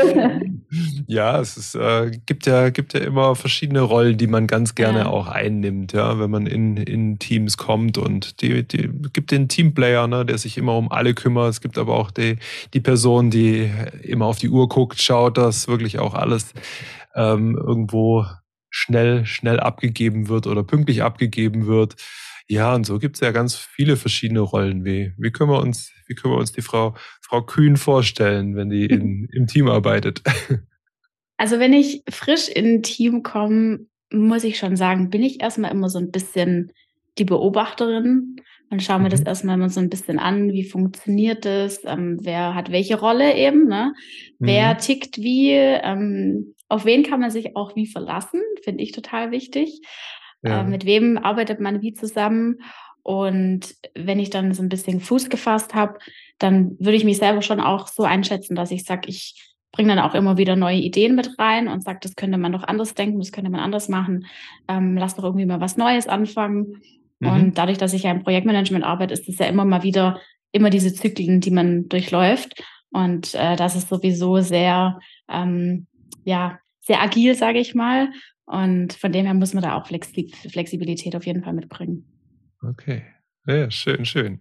ja, 1.08 1.40
es 1.40 1.56
ist, 1.56 1.76
äh, 1.76 2.12
gibt 2.26 2.46
ja 2.46 2.70
gibt 2.70 2.94
ja 2.94 3.00
immer 3.00 3.36
verschiedene 3.36 3.82
Rollen, 3.82 4.18
die 4.18 4.28
man 4.28 4.46
ganz 4.46 4.76
gerne 4.76 5.00
ja. 5.00 5.06
auch 5.06 5.28
einnimmt, 5.28 5.94
ja, 5.94 6.20
wenn 6.20 6.30
man 6.30 6.48
in, 6.48 6.76
in 6.76 7.18
Teams 7.18 7.56
kommt 7.56 7.98
und 7.98 8.42
die, 8.42 8.68
die 8.68 8.90
gibt 9.14 9.32
den 9.32 9.48
Teamplayer, 9.48 10.08
ne, 10.08 10.26
der 10.26 10.38
sich 10.38 10.58
immer 10.58 10.78
um 10.78 10.92
alle 10.92 11.14
kümmert. 11.14 11.50
Es 11.52 11.62
gibt 11.62 11.78
aber 11.78 11.96
auch 11.96 12.12
die, 12.12 12.38
die 12.74 12.82
Person, 12.82 13.32
die 13.32 13.72
immer 14.04 14.26
auf 14.26 14.38
die 14.38 14.50
Uhr 14.50 14.68
guckt, 14.68 15.02
schaut, 15.02 15.38
dass 15.38 15.70
wirklich 15.70 16.00
auch 16.00 16.14
alles 16.14 16.54
ähm, 17.16 17.58
irgendwo 17.58 18.26
schnell, 18.70 19.26
schnell 19.26 19.60
abgegeben 19.60 20.28
wird 20.28 20.46
oder 20.46 20.64
pünktlich 20.64 21.04
abgegeben 21.04 21.68
wird. 21.68 21.96
Ja, 22.50 22.74
und 22.74 22.86
so 22.86 22.98
gibt 22.98 23.16
es 23.16 23.22
ja 23.22 23.32
ganz 23.32 23.56
viele 23.56 23.96
verschiedene 23.96 24.40
Rollen. 24.40 24.84
Wie, 24.84 25.14
wie, 25.18 25.32
können 25.32 25.52
wir 25.52 25.60
uns, 25.60 25.92
wie 26.08 26.16
können 26.16 26.34
wir 26.34 26.40
uns 26.40 26.52
die 26.52 26.64
Frau, 26.64 26.96
Frau 27.22 27.44
Kühn 27.44 27.78
vorstellen, 27.78 28.56
wenn 28.56 28.72
die 28.72 28.86
in, 28.86 29.30
im 29.34 29.48
Team 29.48 29.70
arbeitet? 29.70 30.22
Also 31.42 31.58
wenn 31.58 31.72
ich 31.72 32.04
frisch 32.10 32.50
in 32.50 32.66
ein 32.66 32.84
Team 32.84 33.24
komme, 33.24 33.86
muss 34.12 34.44
ich 34.44 34.58
schon 34.58 34.76
sagen, 34.76 35.10
bin 35.10 35.24
ich 35.24 35.42
erstmal 35.42 35.72
immer 35.72 35.88
so 35.88 35.98
ein 35.98 36.12
bisschen 36.12 36.74
die 37.18 37.24
Beobachterin 37.24 38.36
und 38.70 38.84
schaue 38.84 39.00
mir 39.00 39.06
mhm. 39.06 39.12
das 39.12 39.22
erstmal 39.22 39.56
immer 39.56 39.70
so 39.70 39.80
ein 39.80 39.90
bisschen 39.90 40.20
an, 40.20 40.52
wie 40.52 40.66
funktioniert 40.66 41.46
das, 41.46 41.80
ähm, 41.86 42.18
wer 42.22 42.56
hat 42.56 42.74
welche 42.74 43.00
Rolle 43.00 43.38
eben, 43.38 43.70
ne? 43.70 43.94
Mhm. 44.40 44.48
wer 44.48 44.78
tickt 44.78 45.20
wie, 45.20 45.52
ähm, 45.52 46.56
auf 46.68 46.84
wen 46.84 47.04
kann 47.04 47.22
man 47.22 47.32
sich 47.32 47.56
auch 47.56 47.74
wie 47.74 47.88
verlassen, 47.88 48.42
finde 48.62 48.84
ich 48.84 48.92
total 48.92 49.32
wichtig. 49.32 49.80
Ja. 50.42 50.62
Äh, 50.62 50.64
mit 50.64 50.86
wem 50.86 51.18
arbeitet 51.18 51.60
man 51.60 51.82
wie 51.82 51.94
zusammen? 51.94 52.62
Und 53.04 53.76
wenn 53.96 54.20
ich 54.20 54.30
dann 54.30 54.54
so 54.54 54.62
ein 54.62 54.70
bisschen 54.70 55.00
Fuß 55.00 55.30
gefasst 55.30 55.74
habe, 55.74 56.00
dann 56.38 56.78
würde 56.80 56.96
ich 56.96 57.06
mich 57.06 57.18
selber 57.18 57.42
schon 57.42 57.60
auch 57.60 57.88
so 57.88 58.04
einschätzen, 58.04 58.56
dass 58.56 58.72
ich 58.72 58.84
sage, 58.86 59.10
ich 59.10 59.56
bringe 59.72 59.96
dann 59.96 60.04
auch 60.04 60.16
immer 60.16 60.38
wieder 60.38 60.56
neue 60.56 60.78
Ideen 60.78 61.16
mit 61.16 61.38
rein 61.40 61.68
und 61.68 61.84
sage, 61.84 62.00
das 62.02 62.16
könnte 62.16 62.38
man 62.38 62.52
doch 62.52 62.64
anders 62.64 62.96
denken, 62.96 63.20
das 63.20 63.32
könnte 63.32 63.52
man 63.52 63.62
anders 63.62 63.88
machen. 63.88 64.26
Ähm, 64.68 64.98
lass 64.98 65.16
doch 65.16 65.24
irgendwie 65.24 65.46
mal 65.46 65.62
was 65.62 65.78
Neues 65.78 66.08
anfangen. 66.08 66.82
Mhm. 67.20 67.30
Und 67.30 67.58
dadurch, 67.58 67.78
dass 67.78 67.94
ich 67.94 68.04
ja 68.04 68.12
im 68.12 68.24
Projektmanagement 68.24 68.84
arbeite, 68.84 69.14
ist 69.14 69.30
es 69.30 69.38
ja 69.38 69.46
immer 69.46 69.66
mal 69.66 69.84
wieder 69.84 70.20
immer 70.52 70.70
diese 70.70 70.94
Zyklen, 70.94 71.42
die 71.42 71.52
man 71.52 71.88
durchläuft. 71.90 72.64
Und 72.92 73.36
äh, 73.36 73.56
das 73.56 73.76
ist 73.76 73.90
sowieso 73.90 74.40
sehr, 74.40 75.00
ähm, 75.30 75.86
ja, 76.24 76.60
sehr 76.82 77.02
agil, 77.02 77.36
sage 77.36 77.60
ich 77.60 77.76
mal. 77.76 78.10
Und 78.50 78.94
von 78.94 79.12
dem 79.12 79.26
her 79.26 79.36
muss 79.36 79.54
man 79.54 79.62
da 79.62 79.78
auch 79.78 79.86
Flexibilität 79.86 81.16
auf 81.16 81.26
jeden 81.28 81.44
Fall 81.44 81.54
mitbringen. 81.54 82.04
Okay. 82.68 83.04
Ja, 83.46 83.70
schön, 83.70 84.06
schön. 84.06 84.40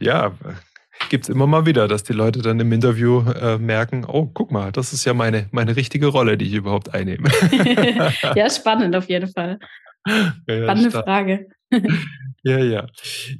Ja, 0.00 0.34
gibt 1.10 1.24
es 1.24 1.28
immer 1.28 1.46
mal 1.46 1.64
wieder, 1.64 1.86
dass 1.86 2.02
die 2.02 2.12
Leute 2.12 2.42
dann 2.42 2.58
im 2.58 2.72
Interview 2.72 3.20
äh, 3.20 3.56
merken, 3.56 4.04
oh, 4.04 4.26
guck 4.26 4.50
mal, 4.50 4.72
das 4.72 4.92
ist 4.92 5.04
ja 5.04 5.14
meine, 5.14 5.46
meine 5.52 5.76
richtige 5.76 6.08
Rolle, 6.08 6.36
die 6.36 6.46
ich 6.46 6.54
überhaupt 6.54 6.92
einnehme. 6.92 7.28
ja, 8.34 8.50
spannend 8.50 8.96
auf 8.96 9.08
jeden 9.08 9.28
Fall. 9.28 9.58
Ja, 10.46 10.62
Spannende 10.62 10.90
stark. 10.90 11.04
Frage. 11.04 11.48
Ja, 12.46 12.58
ja. 12.58 12.86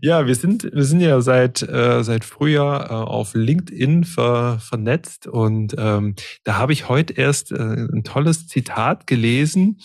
Ja, 0.01 0.27
wir 0.27 0.35
sind, 0.35 0.65
wir 0.65 0.83
sind 0.83 0.99
ja 0.99 1.21
seit, 1.21 1.63
äh, 1.63 2.03
seit 2.03 2.25
Frühjahr 2.25 2.91
äh, 2.91 2.93
auf 2.93 3.35
LinkedIn 3.35 4.03
ver, 4.03 4.59
vernetzt 4.59 5.29
und 5.29 5.77
ähm, 5.79 6.17
da 6.43 6.57
habe 6.57 6.73
ich 6.73 6.89
heute 6.89 7.13
erst 7.13 7.53
äh, 7.53 7.55
ein 7.55 8.03
tolles 8.03 8.49
Zitat 8.49 9.07
gelesen, 9.07 9.79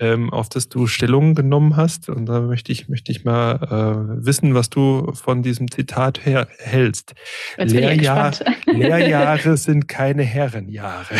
ähm, 0.00 0.30
auf 0.30 0.48
das 0.48 0.70
du 0.70 0.86
Stellung 0.86 1.34
genommen 1.34 1.76
hast. 1.76 2.08
Und 2.08 2.24
da 2.24 2.40
möchte 2.40 2.72
ich, 2.72 2.88
möchte 2.88 3.12
ich 3.12 3.26
mal 3.26 3.56
äh, 3.56 4.24
wissen, 4.24 4.54
was 4.54 4.70
du 4.70 5.12
von 5.12 5.42
diesem 5.42 5.70
Zitat 5.70 6.24
her 6.24 6.48
hältst. 6.56 7.12
Lehrjahr, 7.58 8.32
Lehrjahre 8.64 9.58
sind 9.58 9.86
keine 9.86 10.22
Herrenjahre. 10.22 11.14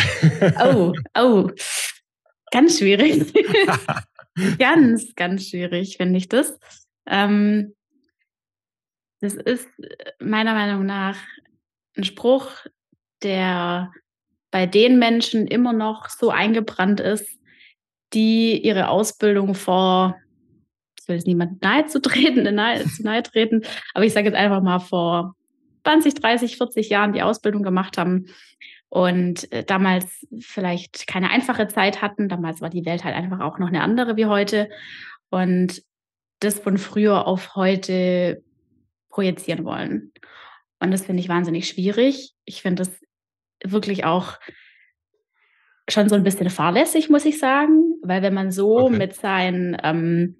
Oh, 0.59 0.91
oh. 1.15 1.51
Ganz 2.51 2.79
schwierig. 2.79 3.31
ganz, 4.57 5.13
ganz 5.15 5.49
schwierig, 5.49 5.97
finde 5.97 6.17
ich 6.17 6.29
das. 6.29 6.57
Ähm, 7.05 7.73
das 9.21 9.35
ist 9.35 9.69
meiner 10.19 10.53
Meinung 10.53 10.85
nach 10.85 11.17
ein 11.95 12.03
Spruch, 12.03 12.51
der 13.21 13.91
bei 14.51 14.65
den 14.65 14.99
Menschen 14.99 15.47
immer 15.47 15.73
noch 15.73 16.09
so 16.09 16.29
eingebrannt 16.29 16.99
ist, 16.99 17.27
die 18.13 18.61
ihre 18.61 18.89
Ausbildung 18.89 19.55
vor, 19.55 20.15
ich 20.99 21.07
will 21.07 21.15
jetzt 21.15 21.27
niemand 21.27 21.61
nahe 21.61 21.85
zu 21.85 22.01
treten, 22.01 22.43
nahe, 22.55 22.83
zu 22.83 23.03
nahe 23.03 23.23
treten, 23.23 23.61
aber 23.93 24.05
ich 24.05 24.13
sage 24.13 24.27
jetzt 24.27 24.35
einfach 24.35 24.61
mal 24.61 24.79
vor 24.79 25.35
20, 25.83 26.15
30, 26.15 26.57
40 26.57 26.89
Jahren 26.89 27.13
die 27.13 27.21
Ausbildung 27.21 27.63
gemacht 27.63 27.97
haben 27.97 28.27
und 28.89 29.51
äh, 29.51 29.63
damals 29.63 30.27
vielleicht 30.39 31.07
keine 31.07 31.29
einfache 31.31 31.67
Zeit 31.67 32.01
hatten. 32.01 32.29
Damals 32.29 32.61
war 32.61 32.69
die 32.69 32.85
Welt 32.85 33.03
halt 33.03 33.15
einfach 33.15 33.39
auch 33.39 33.57
noch 33.57 33.67
eine 33.67 33.81
andere 33.81 34.17
wie 34.17 34.27
heute. 34.27 34.69
Und 35.29 35.81
das 36.43 36.59
von 36.59 36.77
früher 36.77 37.27
auf 37.27 37.55
heute 37.55 38.43
projizieren 39.09 39.65
wollen. 39.65 40.11
Und 40.79 40.91
das 40.91 41.05
finde 41.05 41.21
ich 41.21 41.29
wahnsinnig 41.29 41.67
schwierig. 41.67 42.33
Ich 42.45 42.61
finde 42.61 42.83
das 42.83 42.99
wirklich 43.63 44.03
auch 44.03 44.37
schon 45.89 46.09
so 46.09 46.15
ein 46.15 46.23
bisschen 46.23 46.49
fahrlässig, 46.49 47.09
muss 47.09 47.25
ich 47.25 47.39
sagen, 47.39 47.95
weil 48.01 48.21
wenn 48.21 48.33
man 48.33 48.51
so 48.51 48.79
okay. 48.79 48.97
mit 48.97 49.15
seinen 49.15 49.77
ähm, 49.83 50.35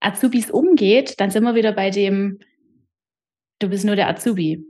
Azubis 0.00 0.50
umgeht, 0.50 1.20
dann 1.20 1.30
sind 1.30 1.44
wir 1.44 1.54
wieder 1.54 1.72
bei 1.72 1.90
dem, 1.90 2.38
du 3.58 3.68
bist 3.68 3.84
nur 3.84 3.96
der 3.96 4.08
Azubi. 4.08 4.64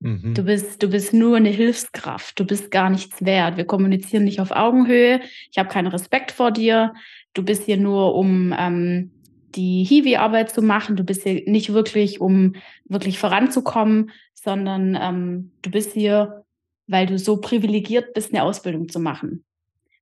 Mhm. 0.00 0.34
Du, 0.34 0.44
bist, 0.44 0.82
du 0.82 0.90
bist 0.90 1.12
nur 1.12 1.36
eine 1.36 1.50
Hilfskraft, 1.50 2.38
du 2.38 2.44
bist 2.44 2.70
gar 2.70 2.90
nichts 2.90 3.24
wert. 3.24 3.56
Wir 3.56 3.64
kommunizieren 3.64 4.24
nicht 4.24 4.40
auf 4.40 4.52
Augenhöhe, 4.52 5.20
ich 5.50 5.58
habe 5.58 5.68
keinen 5.68 5.88
Respekt 5.88 6.30
vor 6.30 6.52
dir, 6.52 6.94
du 7.34 7.44
bist 7.44 7.64
hier 7.64 7.76
nur, 7.76 8.14
um 8.14 8.54
ähm, 8.56 9.17
die 9.54 9.84
Hiwi-Arbeit 9.84 10.50
zu 10.50 10.62
machen. 10.62 10.96
Du 10.96 11.04
bist 11.04 11.22
hier 11.22 11.42
nicht 11.46 11.72
wirklich, 11.72 12.20
um 12.20 12.54
wirklich 12.84 13.18
voranzukommen, 13.18 14.10
sondern 14.34 14.96
ähm, 15.00 15.52
du 15.62 15.70
bist 15.70 15.92
hier, 15.92 16.44
weil 16.86 17.06
du 17.06 17.18
so 17.18 17.38
privilegiert 17.38 18.14
bist, 18.14 18.32
eine 18.32 18.42
Ausbildung 18.42 18.88
zu 18.88 19.00
machen. 19.00 19.44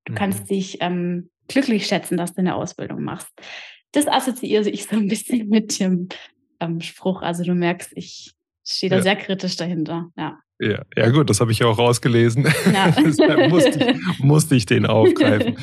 Du 0.05 0.13
mhm. 0.13 0.17
kannst 0.17 0.51
dich 0.51 0.79
ähm, 0.81 1.31
glücklich 1.49 1.87
schätzen, 1.87 2.17
dass 2.17 2.35
du 2.35 2.41
eine 2.41 2.55
Ausbildung 2.57 3.03
machst. 3.03 3.29
Das 3.93 4.07
assoziiere 4.07 4.69
ich 4.69 4.87
so 4.87 4.97
ein 4.97 5.09
bisschen 5.09 5.49
mit 5.49 5.79
dem 5.81 6.09
ähm, 6.61 6.81
Spruch. 6.81 7.23
Also 7.23 7.45
du 7.45 7.55
merkst, 7.55 7.93
ich 7.95 8.35
stehe 8.65 8.91
da 8.91 8.97
ja. 8.97 9.03
sehr 9.03 9.17
kritisch 9.17 9.57
dahinter. 9.57 10.11
Ja. 10.17 10.39
Ja, 10.59 10.83
ja 10.97 11.11
gut, 11.11 11.29
das 11.29 11.41
habe 11.41 11.53
ich 11.53 11.59
ja 11.59 11.67
auch 11.67 11.79
rausgelesen. 11.79 12.47
Ja. 12.73 12.91
Deshalb 13.05 13.51
musste 13.51 13.79
ich, 13.79 14.19
musste 14.21 14.55
ich 14.55 14.65
den 14.65 14.87
aufgreifen. 14.87 15.59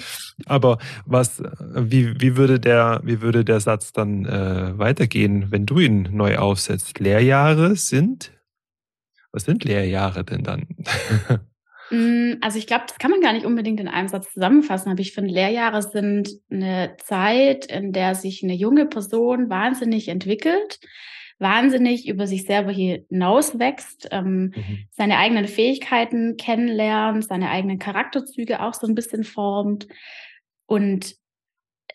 Aber 0.46 0.78
was, 1.06 1.42
wie, 1.76 2.20
wie, 2.22 2.38
würde 2.38 2.60
der, 2.60 3.02
wie 3.04 3.22
würde 3.22 3.44
der 3.44 3.60
Satz 3.60 3.92
dann 3.92 4.26
äh, 4.26 4.78
weitergehen, 4.78 5.48
wenn 5.50 5.66
du 5.66 5.80
ihn 5.80 6.10
neu 6.12 6.38
aufsetzt? 6.38 7.00
Lehrjahre 7.00 7.76
sind? 7.76 8.32
Was 9.32 9.46
sind 9.46 9.64
Lehrjahre 9.64 10.24
denn 10.24 10.44
dann? 10.44 10.68
Mm, 11.90 12.36
also 12.40 12.58
ich 12.58 12.66
glaube, 12.66 12.86
das 12.88 12.98
kann 12.98 13.12
man 13.12 13.20
gar 13.20 13.34
nicht 13.34 13.46
unbedingt 13.46 13.80
in 13.82 13.90
einem 13.90 14.08
Satz 14.08 14.32
zusammenfassen, 14.32 14.90
aber 14.90 15.02
ich 15.02 15.12
finde, 15.12 15.34
Lehrjahre 15.34 15.82
sind 15.82 16.30
eine 16.50 16.96
Zeit, 17.04 17.66
in 17.66 17.92
der 17.92 18.16
sich 18.16 18.42
eine 18.42 18.56
junge 18.56 18.86
Person 18.86 19.50
wahnsinnig 19.50 20.08
entwickelt 20.08 20.80
wahnsinnig 21.44 22.08
über 22.08 22.26
sich 22.26 22.46
selber 22.46 22.72
hinauswächst, 22.72 24.08
ähm, 24.12 24.54
mhm. 24.56 24.80
seine 24.90 25.20
eigenen 25.20 25.48
Fähigkeiten 25.48 26.38
kennenlernt, 26.38 27.26
seine 27.26 27.52
eigenen 27.52 27.78
Charakterzüge 27.78 28.64
auch 28.64 28.74
so 28.74 28.88
ein 28.88 28.96
bisschen 28.96 29.24
formt 29.24 29.88
und 30.66 31.16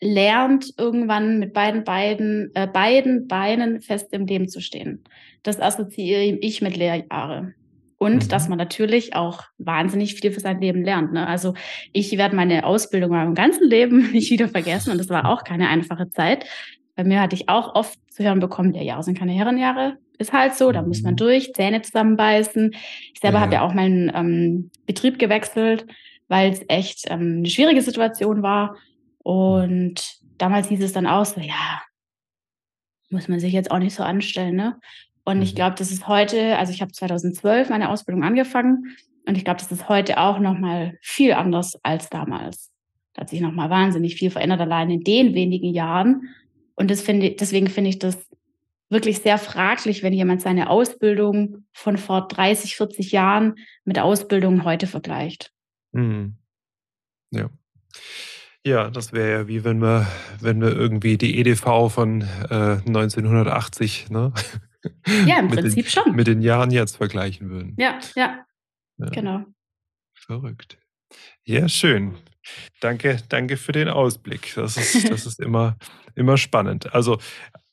lernt 0.01 0.73
irgendwann 0.77 1.39
mit 1.39 1.53
beiden, 1.53 1.83
beiden, 1.83 2.51
äh, 2.53 2.67
beiden 2.67 3.27
Beinen 3.27 3.81
fest 3.81 4.13
im 4.13 4.25
Leben 4.25 4.47
zu 4.47 4.61
stehen. 4.61 5.03
Das 5.43 5.59
assoziiere 5.59 6.37
ich 6.39 6.61
mit 6.61 6.77
Lehrjahre. 6.77 7.53
Und 7.97 8.25
mhm. 8.25 8.29
dass 8.29 8.47
man 8.47 8.57
natürlich 8.57 9.15
auch 9.15 9.43
wahnsinnig 9.57 10.15
viel 10.15 10.31
für 10.31 10.39
sein 10.39 10.61
Leben 10.61 10.83
lernt. 10.83 11.11
Ne? 11.11 11.27
Also 11.27 11.53
ich 11.91 12.17
werde 12.17 12.35
meine 12.35 12.65
Ausbildung 12.65 13.11
meinem 13.11 13.35
ganzen 13.35 13.67
Leben 13.67 14.11
nicht 14.13 14.31
wieder 14.31 14.47
vergessen 14.47 14.91
und 14.91 14.99
das 14.99 15.09
war 15.09 15.29
auch 15.29 15.43
keine 15.43 15.67
einfache 15.67 16.09
Zeit. 16.09 16.45
Bei 16.99 17.05
mir 17.05 17.21
hatte 17.21 17.33
ich 17.33 17.47
auch 17.47 17.75
oft 17.75 17.97
zu 18.11 18.25
hören 18.25 18.41
bekommen, 18.41 18.73
ja, 18.73 18.81
Jahre 18.81 19.03
sind 19.03 19.17
keine 19.17 19.31
Herrenjahre. 19.31 19.95
Ist 20.17 20.33
halt 20.33 20.55
so, 20.55 20.73
da 20.73 20.81
muss 20.81 21.01
man 21.01 21.13
mhm. 21.13 21.15
durch, 21.15 21.53
Zähne 21.53 21.81
zusammenbeißen. 21.81 22.71
Ich 23.13 23.21
selber 23.21 23.37
ja. 23.37 23.41
habe 23.41 23.53
ja 23.53 23.61
auch 23.61 23.73
meinen 23.73 24.11
ähm, 24.13 24.69
Betrieb 24.85 25.17
gewechselt, 25.17 25.85
weil 26.27 26.51
es 26.51 26.61
echt 26.67 27.05
ähm, 27.09 27.37
eine 27.37 27.49
schwierige 27.49 27.81
Situation 27.81 28.43
war. 28.43 28.75
Und 29.19 30.19
damals 30.37 30.67
hieß 30.67 30.83
es 30.83 30.91
dann 30.91 31.07
auch 31.07 31.23
so, 31.23 31.39
ja, 31.39 31.81
muss 33.09 33.29
man 33.29 33.39
sich 33.39 33.53
jetzt 33.53 33.71
auch 33.71 33.79
nicht 33.79 33.95
so 33.95 34.03
anstellen. 34.03 34.57
Ne? 34.57 34.77
Und 35.23 35.41
ich 35.41 35.53
mhm. 35.53 35.55
glaube, 35.55 35.77
das 35.77 35.91
ist 35.91 36.09
heute, 36.09 36.57
also 36.57 36.73
ich 36.73 36.81
habe 36.81 36.91
2012 36.91 37.69
meine 37.69 37.91
Ausbildung 37.91 38.25
angefangen 38.25 38.97
und 39.25 39.37
ich 39.37 39.45
glaube, 39.45 39.61
das 39.61 39.71
ist 39.71 39.87
heute 39.87 40.17
auch 40.17 40.39
nochmal 40.39 40.97
viel 41.01 41.31
anders 41.31 41.79
als 41.81 42.09
damals. 42.09 42.73
Da 43.13 43.21
hat 43.21 43.29
sich 43.29 43.39
nochmal 43.39 43.69
wahnsinnig 43.69 44.15
viel 44.15 44.31
verändert, 44.31 44.59
allein 44.59 44.89
in 44.89 44.99
den 45.05 45.33
wenigen 45.33 45.73
Jahren. 45.73 46.23
Und 46.79 46.89
das 46.89 47.01
finde, 47.01 47.31
deswegen 47.31 47.67
finde 47.67 47.89
ich 47.89 47.99
das 47.99 48.17
wirklich 48.87 49.19
sehr 49.19 49.37
fraglich, 49.37 50.01
wenn 50.01 50.13
jemand 50.13 50.41
seine 50.41 50.69
Ausbildung 50.69 51.65
von 51.73 51.97
vor 51.97 52.29
30, 52.29 52.77
40 52.77 53.11
Jahren 53.11 53.55
mit 53.83 53.99
Ausbildungen 53.99 54.63
heute 54.63 54.87
vergleicht. 54.87 55.51
Mhm. 55.91 56.37
Ja. 57.31 57.49
Ja, 58.65 58.89
das 58.89 59.11
wäre 59.11 59.31
ja 59.31 59.47
wie 59.49 59.65
wenn 59.65 59.81
wir, 59.81 60.07
wenn 60.39 60.61
wir 60.61 60.69
irgendwie 60.69 61.17
die 61.17 61.37
EDV 61.39 61.89
von 61.89 62.21
äh, 62.49 62.77
1980, 62.87 64.09
ne? 64.09 64.31
Ja, 65.25 65.39
im 65.39 65.47
Prinzip 65.49 65.85
den, 65.85 65.91
schon. 65.91 66.15
Mit 66.15 66.27
den 66.27 66.41
Jahren 66.41 66.71
jetzt 66.71 66.95
vergleichen 66.95 67.49
würden. 67.49 67.75
Ja, 67.77 67.99
ja, 68.15 68.45
ja. 68.97 69.09
Genau. 69.09 69.43
Verrückt. 70.13 70.77
Ja, 71.43 71.67
schön. 71.67 72.15
Danke, 72.79 73.17
danke 73.29 73.57
für 73.57 73.71
den 73.71 73.89
Ausblick. 73.89 74.53
Das 74.55 74.77
ist, 74.77 75.09
das 75.09 75.25
ist 75.25 75.39
immer, 75.39 75.77
immer 76.15 76.37
spannend. 76.37 76.93
Also 76.93 77.17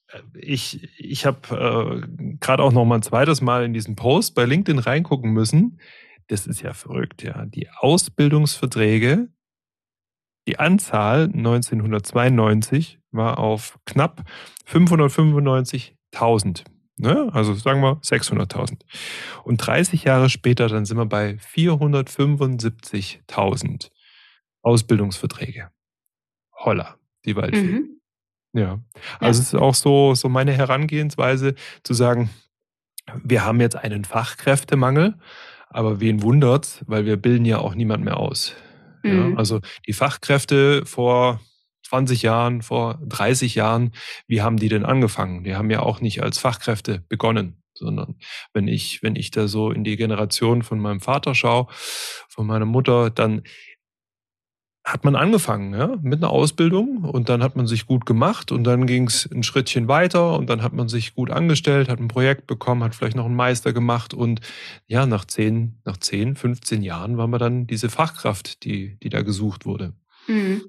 äh, 0.08 0.20
ich, 0.38 0.88
ich 0.98 1.26
habe 1.26 2.02
äh, 2.04 2.06
gerade 2.40 2.62
auch 2.62 2.72
noch 2.72 2.84
mal 2.84 2.96
ein 2.96 3.02
zweites 3.02 3.40
Mal 3.40 3.64
in 3.64 3.72
diesen 3.72 3.96
Post 3.96 4.34
bei 4.34 4.44
LinkedIn 4.44 4.78
reingucken 4.78 5.32
müssen. 5.32 5.80
Das 6.28 6.46
ist 6.46 6.62
ja 6.62 6.72
verrückt, 6.72 7.22
ja. 7.22 7.46
Die 7.46 7.70
Ausbildungsverträge, 7.70 9.28
die 10.48 10.58
Anzahl 10.58 11.24
1992 11.24 12.98
war 13.10 13.38
auf 13.38 13.78
knapp 13.84 14.24
595.000. 14.68 16.64
Ne? 16.98 17.28
Also 17.32 17.52
sagen 17.54 17.82
wir 17.82 18.00
600.000. 18.00 18.80
Und 19.44 19.58
30 19.58 20.04
Jahre 20.04 20.30
später, 20.30 20.68
dann 20.68 20.84
sind 20.84 20.96
wir 20.96 21.06
bei 21.06 21.38
475.000 21.54 23.90
Ausbildungsverträge. 24.66 25.70
Holla, 26.52 26.96
die 27.24 27.36
Waldfee. 27.36 27.62
Mhm. 27.62 28.00
Ja, 28.52 28.80
also 29.20 29.20
ja. 29.20 29.28
es 29.28 29.38
ist 29.38 29.54
auch 29.54 29.74
so, 29.74 30.14
so 30.14 30.28
meine 30.28 30.52
Herangehensweise 30.52 31.54
zu 31.84 31.94
sagen, 31.94 32.30
wir 33.22 33.44
haben 33.44 33.60
jetzt 33.60 33.76
einen 33.76 34.04
Fachkräftemangel, 34.04 35.14
aber 35.68 36.00
wen 36.00 36.22
wundert's, 36.22 36.82
weil 36.86 37.06
wir 37.06 37.16
bilden 37.16 37.44
ja 37.44 37.58
auch 37.58 37.76
niemand 37.76 38.04
mehr 38.04 38.16
aus. 38.16 38.54
Mhm. 39.04 39.30
Ja, 39.32 39.36
also 39.36 39.60
die 39.86 39.92
Fachkräfte 39.92 40.84
vor 40.84 41.40
20 41.86 42.22
Jahren, 42.22 42.62
vor 42.62 42.98
30 43.06 43.54
Jahren, 43.54 43.92
wie 44.26 44.42
haben 44.42 44.56
die 44.56 44.68
denn 44.68 44.84
angefangen? 44.84 45.44
Die 45.44 45.54
haben 45.54 45.70
ja 45.70 45.80
auch 45.80 46.00
nicht 46.00 46.24
als 46.24 46.38
Fachkräfte 46.38 47.04
begonnen, 47.08 47.62
sondern 47.74 48.16
wenn 48.52 48.66
ich, 48.66 49.00
wenn 49.02 49.14
ich 49.14 49.30
da 49.30 49.46
so 49.46 49.70
in 49.70 49.84
die 49.84 49.96
Generation 49.96 50.62
von 50.62 50.80
meinem 50.80 51.00
Vater 51.00 51.36
schaue, 51.36 51.68
von 51.70 52.48
meiner 52.48 52.66
Mutter, 52.66 53.10
dann 53.10 53.42
hat 54.86 55.04
man 55.04 55.16
angefangen 55.16 55.74
ja, 55.74 55.96
mit 56.00 56.22
einer 56.22 56.30
Ausbildung 56.30 57.02
und 57.02 57.28
dann 57.28 57.42
hat 57.42 57.56
man 57.56 57.66
sich 57.66 57.86
gut 57.86 58.06
gemacht 58.06 58.52
und 58.52 58.62
dann 58.62 58.86
ging 58.86 59.08
es 59.08 59.28
ein 59.30 59.42
Schrittchen 59.42 59.88
weiter 59.88 60.38
und 60.38 60.48
dann 60.48 60.62
hat 60.62 60.74
man 60.74 60.88
sich 60.88 61.16
gut 61.16 61.28
angestellt, 61.32 61.88
hat 61.88 61.98
ein 61.98 62.06
Projekt 62.06 62.46
bekommen, 62.46 62.84
hat 62.84 62.94
vielleicht 62.94 63.16
noch 63.16 63.24
einen 63.24 63.34
Meister 63.34 63.72
gemacht 63.72 64.14
und 64.14 64.40
ja, 64.86 65.04
nach 65.04 65.24
10, 65.24 65.80
nach 65.84 65.96
10 65.96 66.36
15 66.36 66.82
Jahren 66.82 67.18
war 67.18 67.26
man 67.26 67.40
dann 67.40 67.66
diese 67.66 67.90
Fachkraft, 67.90 68.62
die, 68.62 68.96
die 69.02 69.08
da 69.08 69.22
gesucht 69.22 69.66
wurde. 69.66 69.92
Mhm. 70.28 70.62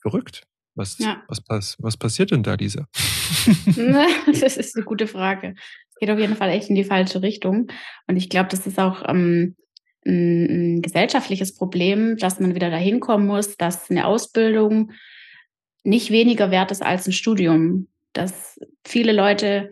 Verrückt. 0.00 0.46
Was, 0.76 0.96
ja. 0.98 1.20
was, 1.26 1.74
was 1.80 1.96
passiert 1.96 2.30
denn 2.30 2.44
da, 2.44 2.54
Lisa? 2.54 2.86
das 4.26 4.56
ist 4.56 4.76
eine 4.76 4.84
gute 4.84 5.08
Frage. 5.08 5.56
Es 5.90 5.96
geht 5.98 6.10
auf 6.10 6.20
jeden 6.20 6.36
Fall 6.36 6.50
echt 6.50 6.68
in 6.68 6.76
die 6.76 6.84
falsche 6.84 7.22
Richtung. 7.22 7.66
Und 8.06 8.16
ich 8.16 8.28
glaube, 8.28 8.50
das 8.50 8.64
ist 8.68 8.78
auch 8.78 9.02
ähm, 9.08 9.56
ein, 10.08 10.82
gesellschaftliches 10.82 11.54
Problem, 11.54 12.16
dass 12.16 12.40
man 12.40 12.54
wieder 12.54 12.70
dahin 12.70 13.00
kommen 13.00 13.26
muss, 13.26 13.56
dass 13.56 13.90
eine 13.90 14.06
Ausbildung 14.06 14.92
nicht 15.84 16.10
weniger 16.10 16.50
wert 16.50 16.70
ist 16.70 16.82
als 16.82 17.06
ein 17.06 17.12
Studium. 17.12 17.88
Dass 18.12 18.58
viele 18.84 19.12
Leute 19.12 19.70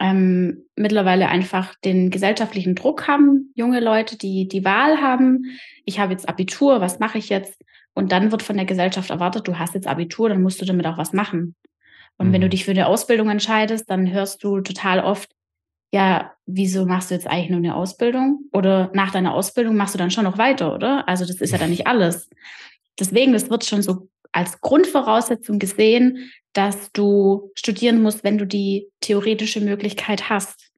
ähm, 0.00 0.64
mittlerweile 0.76 1.28
einfach 1.28 1.74
den 1.84 2.10
gesellschaftlichen 2.10 2.74
Druck 2.74 3.06
haben, 3.08 3.52
junge 3.54 3.80
Leute, 3.80 4.16
die 4.16 4.48
die 4.48 4.64
Wahl 4.64 5.00
haben. 5.00 5.44
Ich 5.84 5.98
habe 5.98 6.12
jetzt 6.12 6.28
Abitur, 6.28 6.80
was 6.80 6.98
mache 6.98 7.18
ich 7.18 7.28
jetzt? 7.28 7.60
Und 7.94 8.10
dann 8.12 8.32
wird 8.32 8.42
von 8.42 8.56
der 8.56 8.64
Gesellschaft 8.64 9.10
erwartet, 9.10 9.46
du 9.46 9.58
hast 9.58 9.74
jetzt 9.74 9.86
Abitur, 9.86 10.28
dann 10.28 10.42
musst 10.42 10.60
du 10.60 10.64
damit 10.64 10.86
auch 10.86 10.96
was 10.96 11.12
machen. 11.12 11.54
Und 12.16 12.28
mhm. 12.28 12.32
wenn 12.32 12.40
du 12.40 12.46
mhm. 12.46 12.50
dich 12.52 12.64
für 12.64 12.70
eine 12.70 12.86
Ausbildung 12.86 13.28
entscheidest, 13.28 13.90
dann 13.90 14.10
hörst 14.10 14.42
du 14.42 14.60
total 14.60 15.00
oft, 15.00 15.30
ja, 15.92 16.32
wieso 16.46 16.86
machst 16.86 17.10
du 17.10 17.14
jetzt 17.14 17.26
eigentlich 17.26 17.50
nur 17.50 17.58
eine 17.58 17.76
Ausbildung? 17.76 18.48
Oder 18.52 18.90
nach 18.94 19.12
deiner 19.12 19.34
Ausbildung 19.34 19.76
machst 19.76 19.94
du 19.94 19.98
dann 19.98 20.10
schon 20.10 20.24
noch 20.24 20.38
weiter, 20.38 20.74
oder? 20.74 21.06
Also 21.06 21.26
das 21.26 21.36
ist 21.36 21.52
ja 21.52 21.58
dann 21.58 21.70
nicht 21.70 21.86
alles. 21.86 22.30
Deswegen, 22.98 23.32
das 23.32 23.50
wird 23.50 23.64
schon 23.64 23.82
so 23.82 24.08
als 24.32 24.60
Grundvoraussetzung 24.62 25.58
gesehen, 25.58 26.30
dass 26.54 26.90
du 26.92 27.50
studieren 27.54 28.02
musst, 28.02 28.24
wenn 28.24 28.38
du 28.38 28.46
die 28.46 28.88
theoretische 29.00 29.60
Möglichkeit 29.60 30.30
hast. 30.30 30.70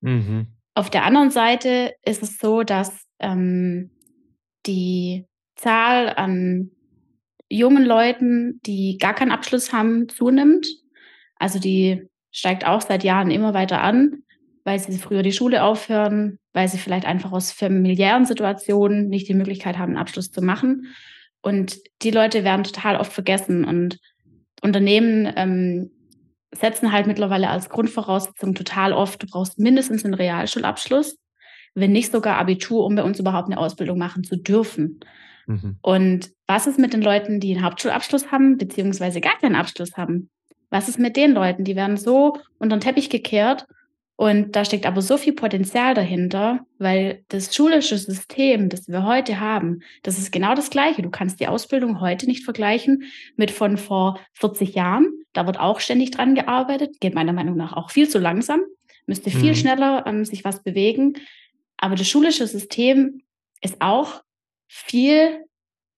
Mhm. 0.00 0.46
Auf 0.74 0.88
der 0.88 1.04
anderen 1.04 1.30
Seite 1.30 1.94
ist 2.02 2.22
es 2.22 2.38
so, 2.38 2.62
dass 2.62 3.04
ähm, 3.18 3.90
die 4.64 5.26
Zahl 5.56 6.14
an 6.16 6.70
jungen 7.50 7.84
Leuten, 7.84 8.60
die 8.64 8.96
gar 8.96 9.14
keinen 9.14 9.32
Abschluss 9.32 9.74
haben, 9.74 10.08
zunimmt. 10.08 10.66
Also 11.36 11.58
die 11.58 12.08
steigt 12.30 12.66
auch 12.66 12.80
seit 12.80 13.04
Jahren 13.04 13.30
immer 13.30 13.52
weiter 13.52 13.82
an, 13.82 14.22
weil 14.64 14.78
sie 14.78 14.98
früher 14.98 15.22
die 15.22 15.32
Schule 15.32 15.62
aufhören, 15.64 16.38
weil 16.52 16.68
sie 16.68 16.78
vielleicht 16.78 17.06
einfach 17.06 17.32
aus 17.32 17.52
familiären 17.52 18.24
Situationen 18.24 19.08
nicht 19.08 19.28
die 19.28 19.34
Möglichkeit 19.34 19.78
haben, 19.78 19.90
einen 19.90 19.98
Abschluss 19.98 20.30
zu 20.30 20.42
machen. 20.42 20.86
Und 21.40 21.78
die 22.02 22.10
Leute 22.10 22.44
werden 22.44 22.64
total 22.64 22.96
oft 22.96 23.12
vergessen. 23.12 23.64
Und 23.64 23.98
Unternehmen 24.62 25.32
ähm, 25.36 25.90
setzen 26.54 26.92
halt 26.92 27.06
mittlerweile 27.06 27.48
als 27.48 27.68
Grundvoraussetzung 27.68 28.54
total 28.54 28.92
oft, 28.92 29.22
du 29.22 29.26
brauchst 29.26 29.58
mindestens 29.58 30.04
einen 30.04 30.14
Realschulabschluss, 30.14 31.18
wenn 31.74 31.92
nicht 31.92 32.12
sogar 32.12 32.36
Abitur, 32.36 32.84
um 32.84 32.94
bei 32.94 33.02
uns 33.02 33.18
überhaupt 33.18 33.46
eine 33.46 33.58
Ausbildung 33.58 33.98
machen 33.98 34.22
zu 34.22 34.36
dürfen. 34.36 35.00
Mhm. 35.46 35.78
Und 35.80 36.30
was 36.46 36.66
ist 36.66 36.78
mit 36.78 36.92
den 36.92 37.02
Leuten, 37.02 37.40
die 37.40 37.54
einen 37.54 37.64
Hauptschulabschluss 37.64 38.30
haben, 38.30 38.58
beziehungsweise 38.58 39.20
gar 39.20 39.38
keinen 39.38 39.56
Abschluss 39.56 39.96
haben? 39.96 40.30
Was 40.70 40.88
ist 40.88 40.98
mit 40.98 41.16
den 41.16 41.32
Leuten? 41.32 41.64
Die 41.64 41.76
werden 41.76 41.96
so 41.96 42.38
unter 42.58 42.76
den 42.76 42.80
Teppich 42.80 43.10
gekehrt 43.10 43.66
und 44.22 44.54
da 44.54 44.64
steckt 44.64 44.86
aber 44.86 45.02
so 45.02 45.16
viel 45.16 45.32
Potenzial 45.32 45.94
dahinter, 45.94 46.60
weil 46.78 47.24
das 47.26 47.52
schulische 47.52 47.98
System, 47.98 48.68
das 48.68 48.86
wir 48.86 49.04
heute 49.04 49.40
haben, 49.40 49.80
das 50.04 50.16
ist 50.16 50.30
genau 50.30 50.54
das 50.54 50.70
Gleiche. 50.70 51.02
Du 51.02 51.10
kannst 51.10 51.40
die 51.40 51.48
Ausbildung 51.48 52.00
heute 52.00 52.26
nicht 52.26 52.44
vergleichen 52.44 53.02
mit 53.34 53.50
von 53.50 53.76
vor 53.76 54.20
40 54.34 54.76
Jahren. 54.76 55.08
Da 55.32 55.44
wird 55.46 55.58
auch 55.58 55.80
ständig 55.80 56.12
dran 56.12 56.36
gearbeitet, 56.36 57.00
geht 57.00 57.16
meiner 57.16 57.32
Meinung 57.32 57.56
nach 57.56 57.72
auch 57.72 57.90
viel 57.90 58.08
zu 58.08 58.20
langsam, 58.20 58.60
müsste 59.06 59.28
viel 59.28 59.50
mhm. 59.50 59.56
schneller 59.56 60.04
ähm, 60.06 60.24
sich 60.24 60.44
was 60.44 60.62
bewegen. 60.62 61.14
Aber 61.76 61.96
das 61.96 62.06
schulische 62.06 62.46
System 62.46 63.22
ist 63.60 63.80
auch 63.80 64.22
viel 64.68 65.46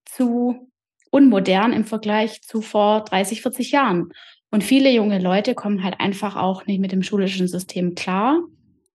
zu 0.06 0.72
unmodern 1.10 1.74
im 1.74 1.84
Vergleich 1.84 2.40
zu 2.40 2.62
vor 2.62 3.04
30, 3.04 3.42
40 3.42 3.70
Jahren. 3.70 4.14
Und 4.54 4.62
viele 4.62 4.92
junge 4.92 5.18
Leute 5.18 5.56
kommen 5.56 5.82
halt 5.82 5.98
einfach 5.98 6.36
auch 6.36 6.64
nicht 6.66 6.78
mit 6.78 6.92
dem 6.92 7.02
schulischen 7.02 7.48
System 7.48 7.96
klar, 7.96 8.40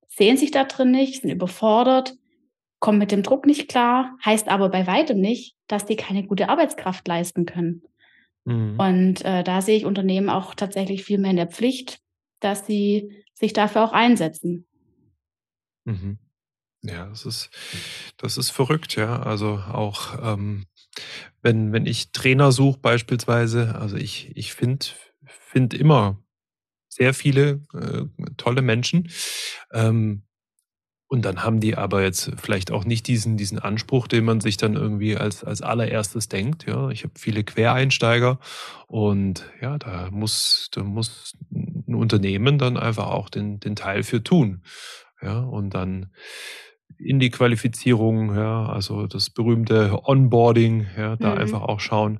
sehen 0.07 0.37
sich 0.37 0.51
da 0.51 0.63
drin 0.63 0.91
nicht, 0.91 1.21
sind 1.21 1.31
überfordert, 1.31 2.15
kommen 2.79 2.97
mit 2.97 3.11
dem 3.11 3.23
Druck 3.23 3.45
nicht 3.45 3.67
klar, 3.67 4.15
heißt 4.23 4.47
aber 4.47 4.69
bei 4.69 4.87
weitem 4.87 5.19
nicht, 5.19 5.57
dass 5.67 5.85
die 5.85 5.97
keine 5.97 6.25
gute 6.25 6.47
Arbeitskraft 6.47 7.05
leisten 7.09 7.45
können. 7.45 7.83
Mhm. 8.45 8.79
Und 8.79 9.25
äh, 9.25 9.43
da 9.43 9.61
sehe 9.61 9.75
ich 9.75 9.83
Unternehmen 9.83 10.29
auch 10.29 10.55
tatsächlich 10.55 11.03
viel 11.03 11.17
mehr 11.17 11.31
in 11.31 11.35
der 11.35 11.49
Pflicht, 11.49 11.99
dass 12.39 12.65
sie 12.65 13.11
sich 13.33 13.51
dafür 13.51 13.83
auch 13.83 13.91
einsetzen. 13.91 14.65
Mhm. 15.83 16.19
Ja, 16.83 17.07
das 17.07 17.25
ist, 17.25 17.49
das 18.15 18.37
ist 18.37 18.51
verrückt, 18.51 18.95
ja. 18.95 19.23
Also 19.23 19.55
auch 19.55 20.17
ähm, 20.23 20.67
wenn, 21.41 21.73
wenn 21.73 21.85
ich 21.85 22.13
Trainer 22.13 22.53
suche 22.53 22.79
beispielsweise, 22.79 23.75
also 23.75 23.97
ich, 23.97 24.31
ich 24.37 24.53
finde 24.53 24.85
finde 25.29 25.77
immer 25.77 26.21
sehr 26.89 27.13
viele 27.13 27.61
äh, 27.73 28.05
tolle 28.37 28.61
Menschen. 28.61 29.09
Ähm, 29.71 30.23
und 31.11 31.25
dann 31.25 31.43
haben 31.43 31.59
die 31.59 31.75
aber 31.75 32.03
jetzt 32.03 32.31
vielleicht 32.37 32.71
auch 32.71 32.85
nicht 32.85 33.07
diesen, 33.07 33.35
diesen 33.35 33.57
Anspruch, 33.57 34.07
den 34.07 34.25
man 34.25 34.41
sich 34.41 34.57
dann 34.57 34.75
irgendwie 34.75 35.17
als, 35.17 35.43
als 35.43 35.63
allererstes 35.63 36.29
denkt. 36.29 36.67
Ja, 36.67 36.89
ich 36.89 37.03
habe 37.03 37.13
viele 37.17 37.43
Quereinsteiger 37.43 38.39
und 38.87 39.43
ja, 39.59 39.79
da 39.79 40.09
muss, 40.11 40.69
da 40.71 40.83
muss 40.83 41.35
ein 41.51 41.95
Unternehmen 41.95 42.59
dann 42.59 42.77
einfach 42.77 43.07
auch 43.07 43.29
den, 43.29 43.59
den 43.59 43.75
Teil 43.75 44.03
für 44.03 44.23
tun. 44.23 44.61
Ja, 45.19 45.39
und 45.39 45.73
dann 45.73 46.11
in 46.99 47.19
die 47.19 47.31
Qualifizierung, 47.31 48.35
ja, 48.35 48.67
also 48.67 49.07
das 49.07 49.31
berühmte 49.31 50.01
Onboarding, 50.03 50.87
ja, 50.95 51.15
da 51.15 51.31
mhm. 51.31 51.37
einfach 51.39 51.61
auch 51.63 51.79
schauen, 51.79 52.19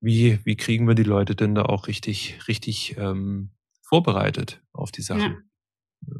wie, 0.00 0.38
wie 0.44 0.56
kriegen 0.56 0.88
wir 0.88 0.94
die 0.94 1.02
Leute 1.02 1.34
denn 1.34 1.54
da 1.54 1.62
auch 1.62 1.86
richtig, 1.86 2.38
richtig 2.48 2.96
ähm, 2.98 3.50
vorbereitet 3.82 4.62
auf 4.72 4.90
die 4.90 5.02
Sachen? 5.02 5.44
Ja. 6.06 6.16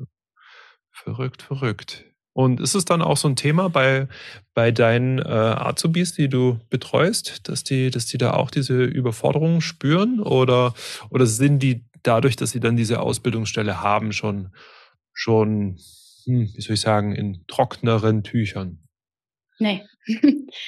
Verrückt, 0.90 1.42
verrückt. 1.42 2.04
Und 2.32 2.60
ist 2.60 2.74
es 2.74 2.84
dann 2.84 3.02
auch 3.02 3.16
so 3.16 3.28
ein 3.28 3.36
Thema 3.36 3.68
bei, 3.70 4.06
bei 4.54 4.70
deinen 4.70 5.18
äh, 5.18 5.22
Azubis, 5.22 6.12
die 6.14 6.28
du 6.28 6.60
betreust, 6.68 7.48
dass 7.48 7.64
die, 7.64 7.90
dass 7.90 8.06
die 8.06 8.18
da 8.18 8.34
auch 8.34 8.50
diese 8.50 8.84
Überforderungen 8.84 9.60
spüren? 9.60 10.20
Oder, 10.20 10.74
oder 11.08 11.26
sind 11.26 11.60
die 11.60 11.84
dadurch, 12.02 12.36
dass 12.36 12.50
sie 12.50 12.60
dann 12.60 12.76
diese 12.76 13.00
Ausbildungsstelle 13.00 13.80
haben, 13.80 14.12
schon, 14.12 14.54
schon 15.12 15.78
hm, 16.24 16.50
wie 16.54 16.60
soll 16.60 16.74
ich 16.74 16.80
sagen, 16.80 17.14
in 17.14 17.44
trockneren 17.46 18.22
Tüchern? 18.22 18.78
Nee. 19.60 19.86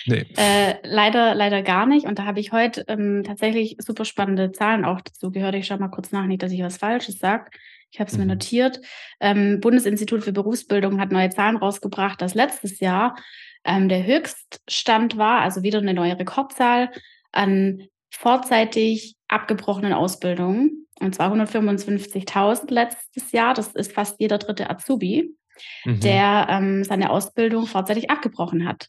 nee. 0.07 0.27
äh, 0.37 0.75
leider, 0.85 1.35
leider 1.35 1.63
gar 1.63 1.87
nicht. 1.87 2.07
Und 2.07 2.19
da 2.19 2.27
habe 2.27 2.41
ich 2.41 2.53
heute 2.53 2.85
ähm, 2.89 3.25
tatsächlich 3.25 3.77
super 3.79 4.05
spannende 4.05 4.53
Zahlen 4.53 4.85
auch 4.85 5.01
dazu 5.01 5.33
gehört. 5.33 5.55
Ich 5.55 5.67
schaue 5.67 5.79
mal 5.79 5.89
kurz 5.89 6.13
nach, 6.13 6.27
nicht, 6.27 6.43
dass 6.43 6.53
ich 6.53 6.63
was 6.63 6.77
Falsches 6.77 7.19
sage. 7.19 7.51
Ich 7.91 7.99
habe 8.01 8.09
es 8.09 8.17
mhm. 8.17 8.27
mir 8.27 8.35
notiert. 8.35 8.81
Ähm, 9.19 9.61
Bundesinstitut 9.61 10.23
für 10.23 10.33
Berufsbildung 10.33 11.01
hat 11.01 11.11
neue 11.11 11.31
Zahlen 11.31 11.57
rausgebracht, 11.57 12.21
dass 12.21 12.35
letztes 12.35 12.81
Jahr 12.81 13.17
ähm, 13.65 13.89
der 13.89 14.05
Höchststand 14.05 15.17
war, 15.17 15.41
also 15.41 15.63
wieder 15.63 15.79
eine 15.79 15.95
neue 15.95 16.19
Rekordzahl 16.19 16.91
an 17.33 17.87
vorzeitig 18.11 19.17
abgebrochenen 19.29 19.95
Ausbildungen. 19.95 20.87
Und 21.01 21.15
zwar 21.15 21.33
155.000 21.33 22.71
letztes 22.71 23.33
Jahr. 23.33 23.55
Das 23.55 23.69
ist 23.69 23.93
fast 23.93 24.21
jeder 24.21 24.39
dritte 24.39 24.69
Azubi 24.69 25.35
mhm. 25.85 26.01
der 26.01 26.47
ähm, 26.51 26.85
seine 26.85 27.11
Ausbildung 27.11 27.67
vorzeitig 27.67 28.11
abgebrochen 28.11 28.67
hat. 28.67 28.89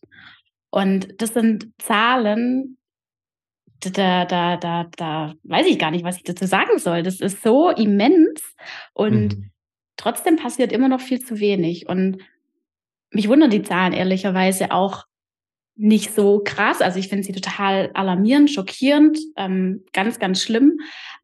Und 0.69 1.21
das 1.21 1.33
sind 1.33 1.69
Zahlen, 1.77 2.77
da, 3.79 4.25
da, 4.25 4.57
da, 4.57 4.89
da 4.95 5.33
weiß 5.43 5.67
ich 5.67 5.77
gar 5.77 5.91
nicht, 5.91 6.05
was 6.05 6.17
ich 6.17 6.23
dazu 6.23 6.45
sagen 6.45 6.79
soll. 6.79 7.03
Das 7.03 7.19
ist 7.19 7.43
so 7.43 7.69
immens 7.69 8.41
und 8.93 9.37
mhm. 9.37 9.51
trotzdem 9.97 10.37
passiert 10.37 10.71
immer 10.71 10.87
noch 10.87 11.01
viel 11.01 11.19
zu 11.19 11.39
wenig. 11.39 11.87
Und 11.87 12.17
mich 13.11 13.27
wundern 13.27 13.49
die 13.49 13.61
Zahlen 13.61 13.93
ehrlicherweise 13.93 14.71
auch 14.71 15.05
nicht 15.75 16.13
so 16.13 16.41
krass. 16.43 16.81
Also 16.81 16.99
ich 16.99 17.07
finde 17.07 17.23
sie 17.23 17.33
total 17.33 17.89
alarmierend, 17.93 18.51
schockierend, 18.51 19.17
ähm, 19.37 19.83
ganz, 19.93 20.19
ganz 20.19 20.41
schlimm. 20.41 20.79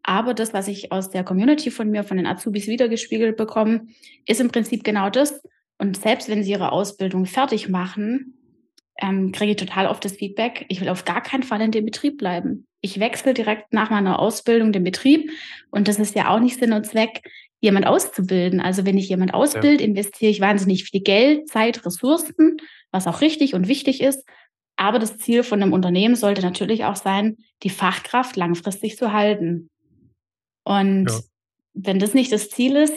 Aber 0.10 0.34
das, 0.34 0.56
was 0.56 0.68
ich 0.68 0.92
aus 0.92 1.12
der 1.12 1.24
Community 1.24 1.70
von 1.70 1.92
mir, 1.92 2.04
von 2.04 2.18
den 2.18 2.26
Azubis 2.26 2.66
wiedergespiegelt 2.66 3.38
bekomme, 3.38 3.86
ist 4.26 4.42
im 4.42 4.50
Prinzip 4.50 4.84
genau 4.84 5.12
das. 5.12 5.40
Und 5.78 5.98
selbst 5.98 6.30
wenn 6.30 6.44
sie 6.44 6.50
ihre 6.50 6.72
Ausbildung 6.72 7.28
fertig 7.28 7.70
machen, 7.70 8.34
ähm, 9.00 9.32
kriege 9.32 9.52
ich 9.52 9.58
total 9.58 9.86
oft 9.86 10.04
das 10.04 10.14
Feedback, 10.14 10.66
ich 10.68 10.82
will 10.82 10.90
auf 10.90 11.06
gar 11.06 11.22
keinen 11.22 11.44
Fall 11.44 11.62
in 11.62 11.70
dem 11.70 11.86
Betrieb 11.86 12.18
bleiben. 12.18 12.66
Ich 12.82 13.00
wechsle 13.00 13.36
direkt 13.36 13.72
nach 13.72 13.92
meiner 13.92 14.18
Ausbildung 14.18 14.72
den 14.72 14.84
Betrieb. 14.84 15.30
Und 15.70 15.88
das 15.88 16.00
ist 16.00 16.16
ja 16.16 16.34
auch 16.34 16.40
nicht 16.40 16.60
Sinn 16.60 16.74
und 16.74 16.88
Zweck, 16.88 17.22
jemand 17.62 17.86
auszubilden. 17.86 18.62
Also 18.62 18.88
wenn 18.88 18.98
ich 18.98 19.10
jemand 19.10 19.36
ausbilde, 19.36 19.84
ja. 19.84 19.90
investiere 19.90 20.32
ich 20.32 20.42
wahnsinnig 20.42 20.86
viel 20.86 21.02
Geld, 21.02 21.48
Zeit, 21.50 21.86
Ressourcen, 21.86 22.58
was 22.90 23.06
auch 23.06 23.22
richtig 23.22 23.54
und 23.54 23.68
wichtig 23.68 24.02
ist. 24.02 24.28
Aber 24.76 24.98
das 24.98 25.20
Ziel 25.20 25.44
von 25.44 25.62
einem 25.62 25.74
Unternehmen 25.74 26.16
sollte 26.16 26.42
natürlich 26.42 26.86
auch 26.86 26.96
sein, 26.96 27.38
die 27.62 27.70
Fachkraft 27.70 28.38
langfristig 28.38 28.98
zu 28.98 29.14
halten. 29.14 29.70
Und 30.70 31.10
ja. 31.10 31.20
wenn 31.74 31.98
das 31.98 32.14
nicht 32.14 32.32
das 32.32 32.52
Ziel 32.52 32.76
ist, 32.76 32.94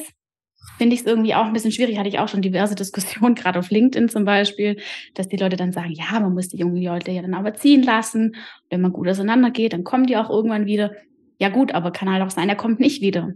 finde 0.77 0.95
ich 0.95 1.01
es 1.01 1.07
irgendwie 1.07 1.35
auch 1.35 1.47
ein 1.47 1.55
bisschen 1.55 1.73
schwierig. 1.73 1.97
Hatte 1.97 2.11
ich 2.11 2.19
auch 2.19 2.29
schon 2.29 2.43
diverse 2.43 2.75
Diskussionen, 2.83 3.35
gerade 3.35 3.59
auf 3.59 3.71
LinkedIn 3.71 4.11
zum 4.11 4.27
Beispiel, 4.27 4.79
dass 5.15 5.29
die 5.29 5.39
Leute 5.39 5.57
dann 5.57 5.73
sagen, 5.73 5.93
ja, 5.93 6.21
man 6.21 6.35
muss 6.35 6.49
die 6.49 6.59
jungen 6.59 6.83
Leute 6.83 7.13
ja 7.13 7.23
dann 7.23 7.33
aber 7.33 7.55
ziehen 7.55 7.83
lassen. 7.83 8.37
Wenn 8.69 8.83
man 8.83 8.93
gut 8.93 9.09
auseinandergeht, 9.09 9.73
dann 9.73 9.85
kommen 9.85 10.07
die 10.07 10.19
auch 10.19 10.29
irgendwann 10.29 10.67
wieder. 10.67 10.93
Ja 11.39 11.49
gut, 11.49 11.73
aber 11.73 11.93
kann 11.93 12.11
halt 12.11 12.23
auch 12.23 12.31
sein, 12.31 12.51
er 12.51 12.57
kommt 12.57 12.79
nicht 12.79 13.01
wieder. 13.01 13.33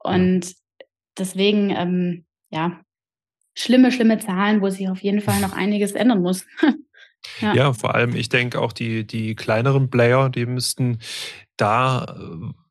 Und 0.00 0.44
ja. 0.44 0.86
deswegen, 1.16 1.70
ähm, 1.70 2.26
ja, 2.50 2.78
schlimme, 3.54 3.90
schlimme 3.90 4.18
Zahlen, 4.18 4.60
wo 4.60 4.68
sich 4.68 4.86
auf 4.90 5.02
jeden 5.02 5.22
Fall 5.22 5.40
noch 5.40 5.54
einiges 5.54 5.92
ändern 5.92 6.20
muss. 6.20 6.44
ja. 7.40 7.54
ja. 7.54 7.72
vor 7.72 7.94
allem, 7.94 8.14
ich 8.14 8.28
denke 8.28 8.60
auch 8.60 8.74
die, 8.74 9.06
die 9.06 9.34
kleineren 9.34 9.88
Player, 9.88 10.28
die 10.28 10.44
müssten 10.44 10.98
da 11.56 12.04
äh, 12.04 12.61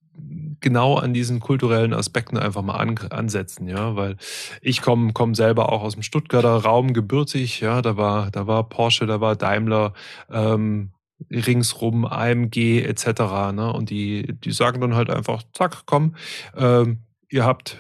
genau 0.61 0.95
an 0.95 1.13
diesen 1.13 1.39
kulturellen 1.39 1.93
Aspekten 1.93 2.37
einfach 2.37 2.61
mal 2.61 2.75
an, 2.75 2.97
ansetzen, 3.09 3.67
ja, 3.67 3.95
weil 3.95 4.17
ich 4.61 4.81
komme 4.81 5.11
komm 5.13 5.35
selber 5.35 5.71
auch 5.71 5.81
aus 5.81 5.93
dem 5.93 6.03
Stuttgarter 6.03 6.55
Raum 6.57 6.93
gebürtig, 6.93 7.59
ja, 7.59 7.81
da 7.81 7.97
war, 7.97 8.31
da 8.31 8.47
war 8.47 8.69
Porsche, 8.69 9.05
da 9.05 9.19
war 9.21 9.35
Daimler, 9.35 9.93
ähm, 10.31 10.91
ringsrum 11.29 12.05
AMG 12.05 12.81
etc. 12.83 13.05
Ne? 13.53 13.71
Und 13.71 13.89
die, 13.89 14.33
die 14.43 14.51
sagen 14.51 14.81
dann 14.81 14.95
halt 14.95 15.09
einfach, 15.09 15.43
zack, 15.53 15.83
komm, 15.85 16.15
ähm, 16.55 16.99
ihr 17.29 17.45
habt 17.45 17.77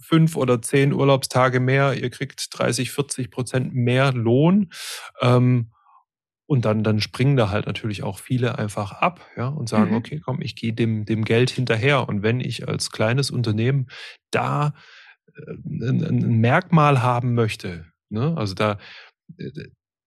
fünf 0.00 0.36
oder 0.36 0.62
zehn 0.62 0.92
Urlaubstage 0.92 1.60
mehr, 1.60 1.94
ihr 1.94 2.10
kriegt 2.10 2.46
30, 2.58 2.90
40 2.90 3.30
Prozent 3.30 3.74
mehr 3.74 4.12
Lohn. 4.12 4.70
Ähm, 5.20 5.70
und 6.50 6.64
dann, 6.64 6.82
dann 6.82 7.00
springen 7.00 7.36
da 7.36 7.50
halt 7.50 7.66
natürlich 7.66 8.02
auch 8.02 8.18
viele 8.18 8.58
einfach 8.58 8.90
ab, 8.90 9.24
ja, 9.36 9.46
und 9.46 9.68
sagen, 9.68 9.92
mhm. 9.92 9.96
okay, 9.98 10.18
komm, 10.18 10.42
ich 10.42 10.56
gehe 10.56 10.72
dem, 10.72 11.04
dem 11.04 11.24
Geld 11.24 11.48
hinterher. 11.48 12.08
Und 12.08 12.24
wenn 12.24 12.40
ich 12.40 12.66
als 12.66 12.90
kleines 12.90 13.30
Unternehmen 13.30 13.86
da 14.32 14.74
äh, 15.32 15.52
ein, 15.64 16.02
ein 16.04 16.40
Merkmal 16.40 17.02
haben 17.02 17.34
möchte, 17.34 17.86
ne, 18.08 18.36
also 18.36 18.54
da, 18.54 18.78
äh, 19.38 19.48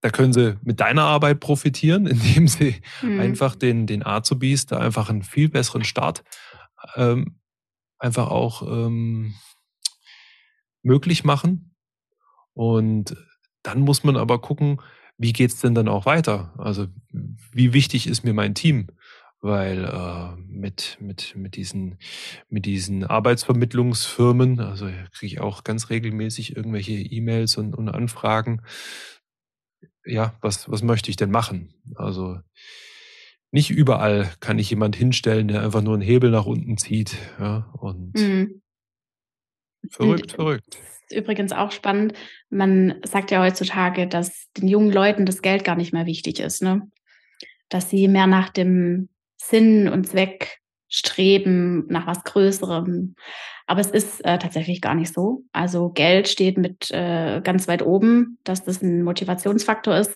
da 0.02 0.10
können 0.10 0.34
sie 0.34 0.58
mit 0.64 0.82
deiner 0.82 1.04
Arbeit 1.04 1.40
profitieren, 1.40 2.08
indem 2.08 2.50
sie 2.50 2.76
mhm. 3.02 3.22
einfach 3.22 3.56
den, 3.56 3.88
den 3.88 4.06
Azubis 4.06 4.66
da 4.66 4.80
einfach 4.80 5.10
einen 5.10 5.24
viel 5.24 5.48
besseren 5.48 5.86
Start 5.86 6.26
ähm, 6.98 7.40
einfach 8.00 8.30
auch 8.30 8.64
ähm, 8.64 9.34
möglich 10.82 11.24
machen. 11.24 11.74
Und 12.52 13.16
dann 13.62 13.80
muss 13.80 14.04
man 14.04 14.18
aber 14.18 14.42
gucken, 14.42 14.82
wie 15.18 15.34
geht's 15.34 15.60
denn 15.62 15.76
dann 15.76 15.88
auch 15.88 16.06
weiter? 16.06 16.54
Also 16.58 16.88
wie 17.52 17.74
wichtig 17.74 18.08
ist 18.08 18.24
mir 18.24 18.34
mein 18.34 18.56
Team? 18.56 18.88
Weil 19.42 19.84
äh, 19.84 20.42
mit, 20.48 20.98
mit, 21.02 21.36
mit, 21.36 21.58
diesen, 21.58 21.98
mit 22.50 22.66
diesen 22.66 23.04
Arbeitsvermittlungsfirmen, 23.04 24.62
also 24.62 24.86
kriege 24.86 25.34
ich 25.34 25.42
auch 25.42 25.66
ganz 25.66 25.90
regelmäßig 25.90 26.56
irgendwelche 26.56 26.94
E-Mails 26.94 27.58
und, 27.58 27.76
und 27.76 27.90
Anfragen. 27.90 28.62
Ja, 30.06 30.38
was, 30.42 30.72
was 30.72 30.82
möchte 30.82 31.10
ich 31.10 31.18
denn 31.18 31.32
machen? 31.32 31.74
Also 31.96 32.40
nicht 33.52 33.70
überall 33.70 34.32
kann 34.40 34.60
ich 34.60 34.70
jemand 34.70 34.96
hinstellen, 34.96 35.50
der 35.50 35.62
einfach 35.62 35.82
nur 35.82 35.94
einen 35.94 36.02
Hebel 36.02 36.32
nach 36.32 36.46
unten 36.46 36.78
zieht. 36.78 37.18
Ja, 37.38 37.70
und 37.74 38.16
mhm. 38.16 38.62
verrückt, 39.90 40.24
und, 40.24 40.32
verrückt 40.32 40.78
übrigens 41.14 41.52
auch 41.52 41.72
spannend. 41.72 42.14
Man 42.50 42.96
sagt 43.04 43.32
ja 43.32 43.42
heutzutage, 43.42 44.08
dass 44.08 44.52
den 44.58 44.68
jungen 44.68 44.92
Leuten 44.92 45.26
das 45.26 45.42
Geld 45.42 45.64
gar 45.64 45.76
nicht 45.76 45.94
mehr 45.94 46.06
wichtig 46.06 46.40
ist, 46.40 46.62
ne? 46.62 46.90
Dass 47.70 47.90
sie 47.90 48.08
mehr 48.08 48.28
nach 48.28 48.50
dem 48.50 49.10
Sinn 49.38 49.90
und 49.90 50.08
Zweck 50.08 50.60
streben, 50.90 51.88
nach 51.88 52.06
was 52.06 52.24
Größerem. 52.24 53.16
Aber 53.66 53.82
es 53.82 53.90
ist 53.90 54.24
äh, 54.26 54.38
tatsächlich 54.38 54.82
gar 54.82 54.94
nicht 54.94 55.14
so. 55.14 55.44
Also 55.52 55.90
Geld 55.90 56.28
steht 56.28 56.58
mit 56.58 56.92
äh, 56.92 57.42
ganz 57.42 57.68
weit 57.68 57.82
oben, 57.82 58.38
dass 58.44 58.64
das 58.64 58.82
ein 58.82 59.04
Motivationsfaktor 59.04 59.98
ist. 59.98 60.16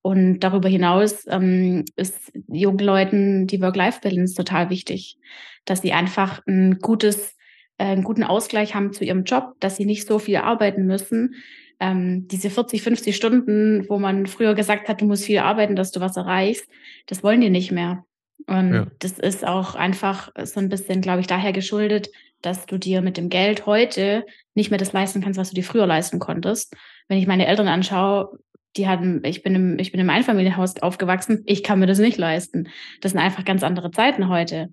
Und 0.00 0.40
darüber 0.40 0.68
hinaus 0.68 1.26
ähm, 1.28 1.84
ist 1.96 2.32
jungen 2.48 2.78
Leuten 2.78 3.46
die 3.46 3.60
Work-Life-Balance 3.60 4.34
total 4.34 4.70
wichtig, 4.70 5.18
dass 5.64 5.82
sie 5.82 5.92
einfach 5.92 6.40
ein 6.46 6.78
gutes 6.78 7.36
einen 7.78 8.04
guten 8.04 8.22
Ausgleich 8.22 8.74
haben 8.74 8.92
zu 8.92 9.04
ihrem 9.04 9.24
Job, 9.24 9.54
dass 9.60 9.76
sie 9.76 9.84
nicht 9.84 10.06
so 10.06 10.18
viel 10.18 10.36
arbeiten 10.36 10.86
müssen. 10.86 11.34
Ähm, 11.80 12.28
diese 12.28 12.50
40, 12.50 12.82
50 12.82 13.16
Stunden, 13.16 13.88
wo 13.88 13.98
man 13.98 14.26
früher 14.26 14.54
gesagt 14.54 14.88
hat, 14.88 15.00
du 15.00 15.06
musst 15.06 15.24
viel 15.24 15.38
arbeiten, 15.38 15.74
dass 15.76 15.90
du 15.90 16.00
was 16.00 16.16
erreichst, 16.16 16.68
das 17.06 17.22
wollen 17.22 17.40
die 17.40 17.50
nicht 17.50 17.72
mehr. 17.72 18.04
Und 18.46 18.74
ja. 18.74 18.86
das 18.98 19.18
ist 19.18 19.46
auch 19.46 19.74
einfach 19.74 20.30
so 20.44 20.60
ein 20.60 20.68
bisschen, 20.68 21.00
glaube 21.00 21.20
ich, 21.20 21.26
daher 21.26 21.52
geschuldet, 21.52 22.10
dass 22.42 22.66
du 22.66 22.78
dir 22.78 23.00
mit 23.00 23.16
dem 23.16 23.30
Geld 23.30 23.66
heute 23.66 24.24
nicht 24.54 24.70
mehr 24.70 24.78
das 24.78 24.92
leisten 24.92 25.22
kannst, 25.22 25.38
was 25.38 25.48
du 25.48 25.54
dir 25.54 25.64
früher 25.64 25.86
leisten 25.86 26.18
konntest. 26.18 26.76
Wenn 27.08 27.18
ich 27.18 27.26
meine 27.26 27.46
Eltern 27.46 27.68
anschaue, 27.68 28.38
die 28.76 28.88
hatten, 28.88 29.22
ich 29.24 29.42
bin 29.42 29.54
im, 29.54 29.78
ich 29.78 29.92
bin 29.92 30.00
im 30.00 30.10
Einfamilienhaus 30.10 30.76
aufgewachsen, 30.82 31.42
ich 31.46 31.62
kann 31.62 31.78
mir 31.78 31.86
das 31.86 31.98
nicht 31.98 32.18
leisten. 32.18 32.68
Das 33.00 33.12
sind 33.12 33.20
einfach 33.20 33.44
ganz 33.44 33.62
andere 33.62 33.90
Zeiten 33.90 34.28
heute. 34.28 34.68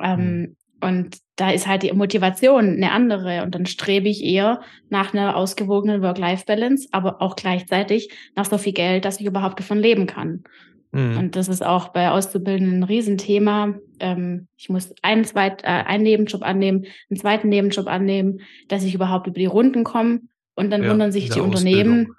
Ähm, 0.00 0.40
mhm. 0.40 0.56
Und 0.80 1.18
da 1.36 1.50
ist 1.50 1.66
halt 1.66 1.82
die 1.82 1.92
Motivation 1.92 2.74
eine 2.74 2.92
andere. 2.92 3.42
Und 3.42 3.54
dann 3.54 3.66
strebe 3.66 4.08
ich 4.08 4.24
eher 4.24 4.60
nach 4.88 5.12
einer 5.12 5.36
ausgewogenen 5.36 6.02
Work-Life-Balance, 6.02 6.88
aber 6.92 7.20
auch 7.20 7.36
gleichzeitig 7.36 8.10
nach 8.36 8.44
so 8.44 8.58
viel 8.58 8.72
Geld, 8.72 9.04
dass 9.04 9.20
ich 9.20 9.26
überhaupt 9.26 9.58
davon 9.58 9.78
leben 9.78 10.06
kann. 10.06 10.44
Mhm. 10.92 11.18
Und 11.18 11.36
das 11.36 11.48
ist 11.48 11.64
auch 11.64 11.88
bei 11.88 12.10
Auszubildenden 12.10 12.80
ein 12.80 12.84
Riesenthema. 12.84 13.74
Ähm, 14.00 14.48
ich 14.56 14.68
muss 14.68 14.94
einen, 15.02 15.24
zweit, 15.24 15.62
äh, 15.64 15.66
einen 15.66 16.04
Nebenjob 16.04 16.42
annehmen, 16.42 16.86
einen 17.10 17.20
zweiten 17.20 17.48
Nebenjob 17.48 17.86
annehmen, 17.86 18.40
dass 18.68 18.84
ich 18.84 18.94
überhaupt 18.94 19.26
über 19.26 19.38
die 19.38 19.46
Runden 19.46 19.84
komme. 19.84 20.20
Und 20.54 20.70
dann 20.70 20.82
ja, 20.82 20.90
wundern 20.90 21.12
sich 21.12 21.30
die 21.30 21.40
Unternehmen, 21.40 22.14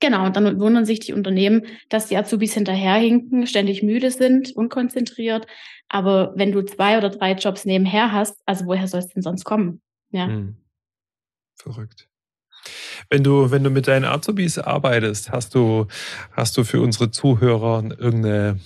Genau, 0.00 0.26
und 0.26 0.36
dann 0.36 0.60
wundern 0.60 0.84
sich 0.84 1.00
die 1.00 1.12
Unternehmen, 1.12 1.62
dass 1.88 2.06
die 2.06 2.16
Azubis 2.16 2.54
hinterherhinken, 2.54 3.46
ständig 3.46 3.82
müde 3.82 4.10
sind, 4.10 4.54
unkonzentriert. 4.54 5.46
Aber 5.88 6.32
wenn 6.36 6.52
du 6.52 6.62
zwei 6.62 6.98
oder 6.98 7.10
drei 7.10 7.32
Jobs 7.32 7.64
nebenher 7.64 8.12
hast, 8.12 8.36
also 8.46 8.66
woher 8.66 8.86
soll 8.88 9.00
es 9.00 9.08
denn 9.08 9.22
sonst 9.22 9.44
kommen? 9.44 9.80
Ja. 10.10 10.26
Hm. 10.26 10.56
Verrückt. 11.56 12.08
Wenn 13.10 13.24
du, 13.24 13.50
wenn 13.50 13.64
du 13.64 13.70
mit 13.70 13.88
deinen 13.88 14.04
Azubis 14.04 14.58
arbeitest, 14.58 15.30
hast 15.30 15.54
du, 15.54 15.86
hast 16.32 16.56
du 16.56 16.64
für 16.64 16.80
unsere 16.80 17.10
Zuhörer 17.10 17.82
irgendeine, 17.98 18.58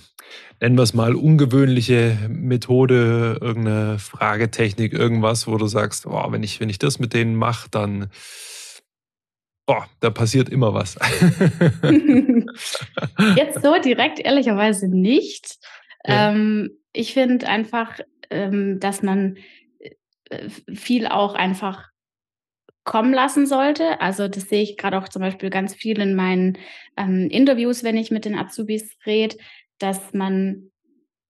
nennen 0.59 0.75
wir 0.75 0.83
es 0.83 0.93
mal, 0.93 1.15
ungewöhnliche 1.15 2.17
Methode, 2.27 3.37
irgendeine 3.39 3.99
Fragetechnik, 3.99 4.93
irgendwas, 4.93 5.47
wo 5.47 5.57
du 5.57 5.67
sagst, 5.67 6.05
oh, 6.05 6.31
wenn 6.31 6.43
ich, 6.43 6.59
wenn 6.59 6.69
ich 6.69 6.79
das 6.79 6.99
mit 6.99 7.13
denen 7.13 7.35
mache, 7.35 7.69
dann, 7.69 8.09
oh, 9.67 9.83
da 10.01 10.09
passiert 10.09 10.49
immer 10.49 10.73
was. 10.73 10.95
Jetzt 13.37 13.61
so 13.61 13.79
direkt 13.79 14.19
ehrlicherweise 14.19 14.87
nicht. 14.89 15.57
Ja. 16.05 16.31
Ähm, 16.31 16.71
ich 16.93 17.13
finde 17.13 17.47
einfach, 17.47 17.99
ähm, 18.29 18.79
dass 18.79 19.03
man 19.03 19.37
äh, 20.29 20.49
viel 20.73 21.07
auch 21.07 21.33
einfach 21.33 21.89
kommen 22.83 23.13
lassen 23.13 23.45
sollte. 23.45 24.01
Also 24.01 24.27
das 24.27 24.49
sehe 24.49 24.61
ich 24.61 24.77
gerade 24.77 24.97
auch 24.97 25.09
zum 25.09 25.21
Beispiel 25.21 25.49
ganz 25.49 25.73
viel 25.73 25.99
in 25.99 26.15
meinen 26.15 26.57
ähm, 26.97 27.29
Interviews, 27.29 27.83
wenn 27.83 27.97
ich 27.97 28.11
mit 28.11 28.25
den 28.25 28.35
Azubis 28.35 28.97
rede, 29.05 29.37
dass 29.79 30.13
man 30.13 30.71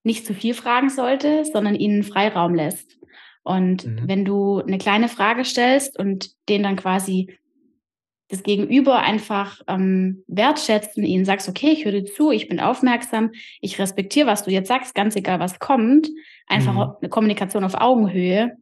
nicht 0.04 0.26
zu 0.26 0.34
viel 0.34 0.54
fragen 0.54 0.90
sollte, 0.90 1.46
sondern 1.46 1.76
ihnen 1.76 2.04
Freiraum 2.04 2.56
lässt. 2.56 2.98
Und 3.44 3.86
mhm. 3.86 4.08
wenn 4.08 4.26
du 4.26 4.60
eine 4.60 4.78
kleine 4.78 5.10
Frage 5.10 5.46
stellst 5.46 5.98
und 5.98 6.32
den 6.50 6.64
dann 6.64 6.76
quasi 6.76 7.38
das 8.34 8.44
Gegenüber 8.44 9.00
einfach 9.00 9.62
ähm, 9.68 10.24
wertschätzt 10.28 10.98
und 10.98 11.04
ihnen 11.04 11.24
sagst, 11.24 11.48
okay, 11.48 11.70
ich 11.70 11.86
höre 11.86 11.92
dir 11.92 12.06
zu, 12.06 12.32
ich 12.32 12.50
bin 12.50 12.60
aufmerksam, 12.60 13.32
ich 13.62 13.80
respektiere, 13.80 14.28
was 14.28 14.44
du 14.44 14.52
jetzt 14.52 14.68
sagst, 14.68 14.96
ganz 14.96 15.16
egal, 15.16 15.40
was 15.40 15.60
kommt, 15.60 16.10
einfach 16.48 16.74
mhm. 16.74 16.96
eine 17.00 17.10
Kommunikation 17.10 17.64
auf 17.64 17.76
Augenhöhe, 17.76 18.58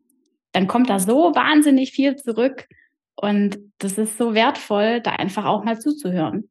dann 0.51 0.67
kommt 0.67 0.89
da 0.89 0.99
so 0.99 1.34
wahnsinnig 1.34 1.91
viel 1.91 2.17
zurück 2.17 2.67
und 3.15 3.60
das 3.77 3.97
ist 3.97 4.17
so 4.17 4.34
wertvoll, 4.34 4.99
da 4.99 5.12
einfach 5.12 5.45
auch 5.45 5.63
mal 5.63 5.79
zuzuhören. 5.79 6.49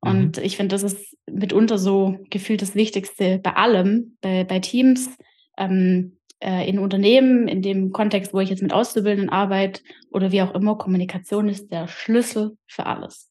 Und 0.00 0.36
mhm. 0.36 0.42
ich 0.44 0.56
finde, 0.56 0.74
das 0.74 0.82
ist 0.82 1.16
mitunter 1.26 1.78
so 1.78 2.18
gefühlt 2.28 2.60
das 2.60 2.74
Wichtigste 2.74 3.38
bei 3.38 3.54
allem, 3.54 4.18
bei, 4.20 4.44
bei 4.44 4.58
Teams, 4.58 5.08
ähm, 5.56 6.17
äh, 6.40 6.68
in 6.68 6.78
Unternehmen, 6.78 7.48
in 7.48 7.62
dem 7.62 7.92
Kontext, 7.92 8.32
wo 8.32 8.40
ich 8.40 8.50
jetzt 8.50 8.62
mit 8.62 8.72
Auszubildenden 8.72 9.30
arbeite 9.30 9.82
oder 10.10 10.32
wie 10.32 10.42
auch 10.42 10.54
immer, 10.54 10.76
Kommunikation 10.76 11.48
ist 11.48 11.70
der 11.70 11.88
Schlüssel 11.88 12.56
für 12.66 12.86
alles. 12.86 13.30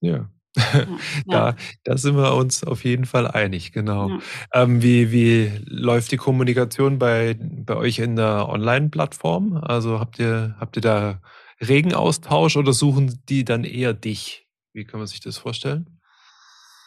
Ja. 0.00 0.30
ja, 0.56 0.86
da, 1.26 1.56
da 1.84 1.96
sind 1.98 2.16
wir 2.16 2.34
uns 2.34 2.64
auf 2.64 2.84
jeden 2.84 3.04
Fall 3.04 3.28
einig, 3.28 3.72
genau. 3.72 4.08
Ja. 4.08 4.18
Ähm, 4.54 4.82
wie, 4.82 5.12
wie 5.12 5.52
läuft 5.66 6.12
die 6.12 6.16
Kommunikation 6.16 6.98
bei, 6.98 7.36
bei 7.38 7.76
euch 7.76 7.98
in 7.98 8.16
der 8.16 8.48
Online-Plattform? 8.48 9.58
Also 9.58 10.00
habt 10.00 10.18
ihr, 10.18 10.56
habt 10.58 10.76
ihr 10.76 10.82
da 10.82 11.20
regen 11.60 11.94
Austausch 11.94 12.56
oder 12.56 12.72
suchen 12.72 13.20
die 13.28 13.44
dann 13.44 13.64
eher 13.64 13.92
dich? 13.92 14.46
Wie 14.72 14.84
kann 14.84 14.98
man 14.98 15.06
sich 15.06 15.20
das 15.20 15.36
vorstellen? 15.36 16.00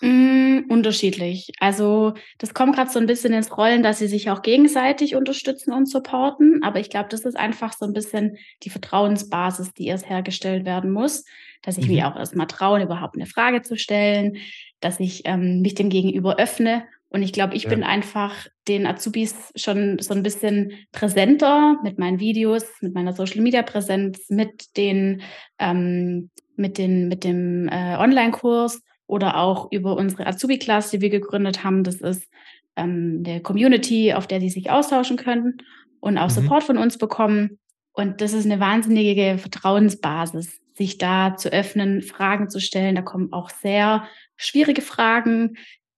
Mm, 0.01 0.48
unterschiedlich. 0.67 1.51
Also 1.59 2.13
das 2.37 2.53
kommt 2.53 2.75
gerade 2.75 2.89
so 2.89 2.99
ein 2.99 3.05
bisschen 3.05 3.33
ins 3.33 3.55
Rollen, 3.57 3.83
dass 3.83 3.99
sie 3.99 4.07
sich 4.07 4.29
auch 4.29 4.41
gegenseitig 4.41 5.15
unterstützen 5.15 5.71
und 5.71 5.89
supporten. 5.89 6.61
Aber 6.63 6.79
ich 6.79 6.89
glaube, 6.89 7.09
das 7.09 7.21
ist 7.21 7.37
einfach 7.37 7.73
so 7.73 7.85
ein 7.85 7.93
bisschen 7.93 8.37
die 8.63 8.69
Vertrauensbasis, 8.69 9.73
die 9.73 9.87
erst 9.87 10.09
hergestellt 10.09 10.65
werden 10.65 10.91
muss, 10.91 11.25
dass 11.61 11.77
ich 11.77 11.87
mhm. 11.87 11.95
mir 11.95 12.07
auch 12.07 12.15
erstmal 12.15 12.47
traue, 12.47 12.83
überhaupt 12.83 13.15
eine 13.15 13.25
Frage 13.25 13.61
zu 13.61 13.77
stellen, 13.77 14.37
dass 14.79 14.99
ich 14.99 15.23
ähm, 15.25 15.61
mich 15.61 15.75
dem 15.75 15.89
Gegenüber 15.89 16.37
öffne. 16.37 16.83
Und 17.09 17.23
ich 17.23 17.33
glaube, 17.33 17.55
ich 17.55 17.63
ja. 17.63 17.69
bin 17.69 17.83
einfach 17.83 18.47
den 18.67 18.85
Azubis 18.85 19.51
schon 19.55 19.97
so 19.99 20.13
ein 20.13 20.23
bisschen 20.23 20.73
präsenter 20.91 21.77
mit 21.83 21.97
meinen 21.97 22.19
Videos, 22.19 22.65
mit 22.81 22.93
meiner 22.93 23.13
Social 23.13 23.41
Media 23.41 23.63
Präsenz, 23.63 24.29
mit 24.29 24.77
den, 24.77 25.21
ähm, 25.57 26.29
mit 26.55 26.77
den, 26.77 27.07
mit 27.07 27.23
dem 27.23 27.67
äh, 27.67 27.97
Online-Kurs 27.97 28.81
oder 29.09 29.37
auch 29.37 29.71
über 29.71 29.97
unsere 29.97 30.27
Azubi-Class, 30.27 30.91
die 30.91 31.01
wir 31.01 31.09
gegründet 31.09 31.63
haben. 31.63 31.83
Das 31.83 31.95
ist 31.95 32.29
ähm, 32.75 33.23
der 33.23 33.41
Community, 33.41 34.13
auf 34.13 34.27
der 34.27 34.39
sie 34.39 34.49
sich 34.49 34.69
austauschen 34.69 35.17
können 35.17 35.57
und 35.99 36.19
auch 36.19 36.27
mhm. 36.27 36.33
Support 36.33 36.63
von 36.63 36.77
uns 36.77 36.99
bekommen. 36.99 37.57
Und 37.91 38.21
das 38.21 38.33
ist 38.33 38.45
eine 38.45 38.59
wahnsinnige 38.59 39.39
Vertrauensbasis, 39.39 40.61
sich 40.75 40.99
da 40.99 41.35
zu 41.35 41.51
öffnen, 41.51 42.03
Fragen 42.03 42.51
zu 42.51 42.61
stellen. 42.61 42.93
Da 42.93 43.01
kommen 43.01 43.33
auch 43.33 43.49
sehr 43.49 44.07
schwierige 44.35 44.83
Fragen. 44.83 45.57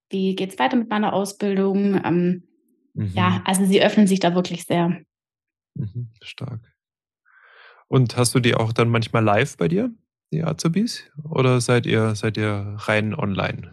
Wie 0.09 0.33
geht 0.35 0.53
es 0.53 0.59
weiter 0.59 0.77
mit 0.77 0.89
meiner 0.89 1.11
Ausbildung? 1.11 2.01
Ähm, 2.05 2.47
mhm. 2.93 3.11
Ja, 3.13 3.41
also 3.45 3.65
sie 3.65 3.83
öffnen 3.83 4.07
sich 4.07 4.21
da 4.21 4.35
wirklich 4.35 4.63
sehr. 4.63 5.01
Mhm, 5.75 6.11
stark. 6.21 6.61
Und 7.89 8.15
hast 8.15 8.33
du 8.33 8.39
die 8.39 8.55
auch 8.55 8.71
dann 8.71 8.87
manchmal 8.87 9.21
live 9.21 9.57
bei 9.57 9.67
dir, 9.67 9.91
die 10.31 10.43
Azubis? 10.43 11.03
Oder 11.29 11.61
seid 11.61 11.85
ihr, 11.85 12.15
seid 12.15 12.37
ihr 12.37 12.75
rein 12.79 13.13
online? 13.13 13.71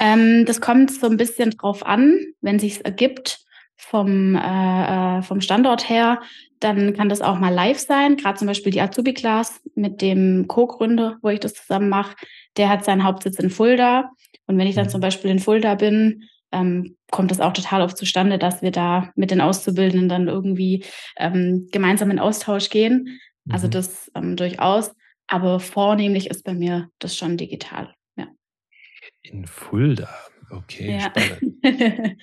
Ähm, 0.00 0.44
das 0.46 0.60
kommt 0.60 0.90
so 0.90 1.08
ein 1.08 1.16
bisschen 1.16 1.50
drauf 1.52 1.86
an, 1.86 2.18
wenn 2.40 2.58
sich 2.58 2.84
ergibt 2.84 3.38
vom, 3.76 4.36
äh, 4.36 5.18
äh, 5.18 5.22
vom 5.22 5.40
Standort 5.40 5.88
her, 5.88 6.20
dann 6.60 6.94
kann 6.94 7.08
das 7.08 7.20
auch 7.20 7.38
mal 7.38 7.52
live 7.52 7.78
sein. 7.78 8.16
Gerade 8.16 8.38
zum 8.38 8.46
Beispiel 8.46 8.72
die 8.72 8.80
Azubi-Class 8.80 9.60
mit 9.74 10.00
dem 10.00 10.46
Co-Gründer, 10.46 11.18
wo 11.20 11.28
ich 11.28 11.40
das 11.40 11.54
zusammen 11.54 11.88
mache, 11.88 12.14
der 12.56 12.68
hat 12.68 12.84
seinen 12.84 13.04
Hauptsitz 13.04 13.38
in 13.38 13.50
Fulda. 13.50 14.10
Und 14.46 14.58
wenn 14.58 14.66
ich 14.66 14.76
dann 14.76 14.86
mhm. 14.86 14.90
zum 14.90 15.00
Beispiel 15.00 15.30
in 15.30 15.40
Fulda 15.40 15.74
bin, 15.74 16.24
ähm, 16.52 16.96
kommt 17.10 17.30
das 17.30 17.40
auch 17.40 17.52
total 17.52 17.82
oft 17.82 17.96
zustande, 17.96 18.38
dass 18.38 18.62
wir 18.62 18.70
da 18.70 19.10
mit 19.16 19.30
den 19.30 19.40
Auszubildenden 19.40 20.08
dann 20.08 20.28
irgendwie 20.28 20.84
ähm, 21.16 21.68
gemeinsam 21.72 22.10
in 22.10 22.18
Austausch 22.18 22.70
gehen. 22.70 23.20
Also 23.50 23.66
mhm. 23.66 23.72
das 23.72 24.10
ähm, 24.14 24.36
durchaus. 24.36 24.92
Aber 25.32 25.60
vornehmlich 25.60 26.28
ist 26.28 26.44
bei 26.44 26.52
mir 26.52 26.90
das 26.98 27.16
schon 27.16 27.38
digital. 27.38 27.94
Ja. 28.16 28.26
In 29.22 29.46
Fulda. 29.46 30.14
Okay, 30.50 30.98
ja. 30.98 31.00
spannend. 31.00 32.20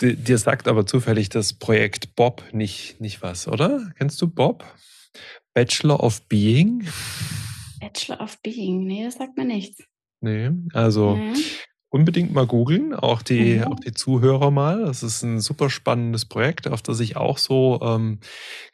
Dir 0.28 0.38
sagt 0.38 0.68
aber 0.68 0.86
zufällig 0.86 1.28
das 1.30 1.54
Projekt 1.54 2.14
Bob 2.14 2.44
nicht, 2.52 3.00
nicht 3.00 3.20
was, 3.22 3.48
oder? 3.48 3.90
Kennst 3.98 4.22
du 4.22 4.28
Bob? 4.28 4.64
Bachelor 5.54 6.04
of 6.04 6.22
Being? 6.28 6.86
Bachelor 7.80 8.20
of 8.20 8.40
Being, 8.42 8.86
nee, 8.86 9.02
das 9.02 9.14
sagt 9.14 9.36
mir 9.36 9.44
nichts. 9.44 9.82
Nee, 10.20 10.52
also 10.72 11.16
mhm. 11.16 11.34
unbedingt 11.88 12.32
mal 12.32 12.46
googeln, 12.46 12.94
auch 12.94 13.22
die, 13.22 13.56
mhm. 13.56 13.64
auch 13.64 13.80
die 13.80 13.92
Zuhörer 13.92 14.52
mal. 14.52 14.84
Das 14.84 15.02
ist 15.02 15.24
ein 15.24 15.40
super 15.40 15.68
spannendes 15.68 16.26
Projekt, 16.26 16.68
auf 16.68 16.80
das 16.80 17.00
ich 17.00 17.16
auch 17.16 17.38
so 17.38 17.80
ähm, 17.82 18.20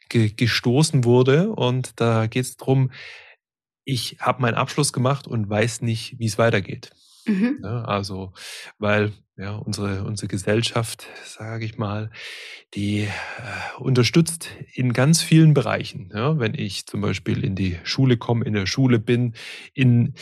ge 0.09 0.29
gestoßen 0.29 1.05
wurde. 1.05 1.49
Und 1.49 1.99
da 1.99 2.27
geht 2.27 2.45
es 2.45 2.57
darum, 2.57 2.91
ich 3.85 4.17
habe 4.19 4.41
meinen 4.41 4.55
Abschluss 4.55 4.93
gemacht 4.93 5.27
und 5.27 5.49
weiß 5.49 5.81
nicht, 5.81 6.19
wie 6.19 6.25
es 6.27 6.37
weitergeht. 6.37 6.91
Mhm. 7.25 7.59
Ja, 7.63 7.83
also, 7.83 8.33
weil 8.79 9.13
ja, 9.41 9.55
unsere, 9.55 10.03
unsere 10.03 10.27
Gesellschaft, 10.27 11.07
sage 11.25 11.65
ich 11.65 11.79
mal, 11.79 12.11
die 12.75 12.99
äh, 13.01 13.07
unterstützt 13.79 14.49
in 14.73 14.93
ganz 14.93 15.23
vielen 15.23 15.55
Bereichen. 15.55 16.11
Ja, 16.13 16.37
wenn 16.39 16.53
ich 16.53 16.85
zum 16.85 17.01
Beispiel 17.01 17.43
in 17.43 17.55
die 17.55 17.77
Schule 17.83 18.17
komme, 18.17 18.45
in 18.45 18.53
der 18.53 18.67
Schule 18.67 18.99
bin, 18.99 19.33
in, 19.73 20.13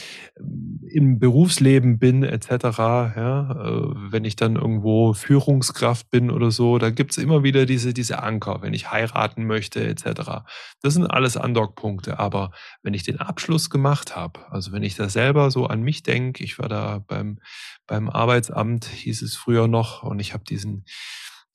im 0.89 1.19
Berufsleben 1.19 1.99
bin, 1.99 2.23
etc., 2.23 2.49
ja, 2.79 3.51
äh, 3.51 4.11
wenn 4.11 4.23
ich 4.23 4.37
dann 4.37 4.55
irgendwo 4.55 5.13
Führungskraft 5.13 6.09
bin 6.09 6.31
oder 6.31 6.49
so, 6.49 6.77
da 6.77 6.89
gibt's 6.89 7.17
immer 7.17 7.43
wieder 7.43 7.65
diese, 7.65 7.93
diese 7.93 8.23
Anker, 8.23 8.61
wenn 8.61 8.73
ich 8.73 8.89
heiraten 8.89 9.45
möchte, 9.45 9.85
etc. 9.85 10.45
Das 10.81 10.93
sind 10.93 11.05
alles 11.05 11.35
Andockpunkte. 11.35 12.19
Aber 12.19 12.51
wenn 12.83 12.93
ich 12.93 13.03
den 13.03 13.19
Abschluss 13.19 13.69
gemacht 13.69 14.15
habe, 14.15 14.49
also 14.49 14.71
wenn 14.71 14.83
ich 14.83 14.95
da 14.95 15.09
selber 15.09 15.51
so 15.51 15.67
an 15.67 15.81
mich 15.81 16.03
denke, 16.03 16.43
ich 16.43 16.57
war 16.57 16.69
da 16.69 17.03
beim, 17.05 17.39
beim 17.85 18.09
Arbeitsamt, 18.09 18.87
hieß 19.09 19.21
es 19.23 19.35
früher 19.35 19.67
noch, 19.67 20.03
und 20.03 20.19
ich 20.19 20.33
habe 20.33 20.43
diesen, 20.43 20.85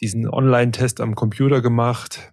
diesen 0.00 0.28
Online-Test 0.28 1.00
am 1.00 1.14
Computer 1.14 1.62
gemacht. 1.62 2.32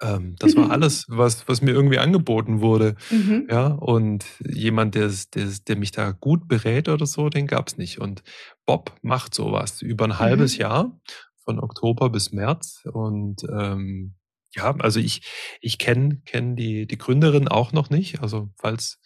Ähm, 0.00 0.34
das 0.40 0.56
war 0.56 0.70
alles, 0.70 1.06
was, 1.08 1.46
was 1.48 1.62
mir 1.62 1.70
irgendwie 1.70 1.98
angeboten 1.98 2.60
wurde. 2.60 2.96
Mhm. 3.10 3.46
Ja, 3.48 3.68
und 3.68 4.24
jemand, 4.44 4.96
der, 4.96 5.10
der, 5.34 5.46
der 5.68 5.76
mich 5.76 5.92
da 5.92 6.10
gut 6.10 6.48
berät 6.48 6.88
oder 6.88 7.06
so, 7.06 7.28
den 7.28 7.46
gab 7.46 7.68
es 7.68 7.78
nicht. 7.78 8.00
Und 8.00 8.22
Bob 8.66 8.96
macht 9.02 9.34
sowas 9.34 9.80
über 9.80 10.04
ein 10.04 10.18
halbes 10.18 10.56
mhm. 10.56 10.60
Jahr, 10.60 11.00
von 11.44 11.60
Oktober 11.60 12.10
bis 12.10 12.32
März. 12.32 12.82
Und 12.92 13.44
ähm, 13.44 14.16
ja, 14.54 14.74
also 14.78 14.98
ich, 14.98 15.22
ich 15.60 15.78
kenne 15.78 16.20
kenn 16.24 16.56
die, 16.56 16.86
die 16.86 16.98
Gründerin 16.98 17.48
auch 17.48 17.72
noch 17.72 17.88
nicht. 17.88 18.20
Also 18.20 18.50
falls 18.58 19.00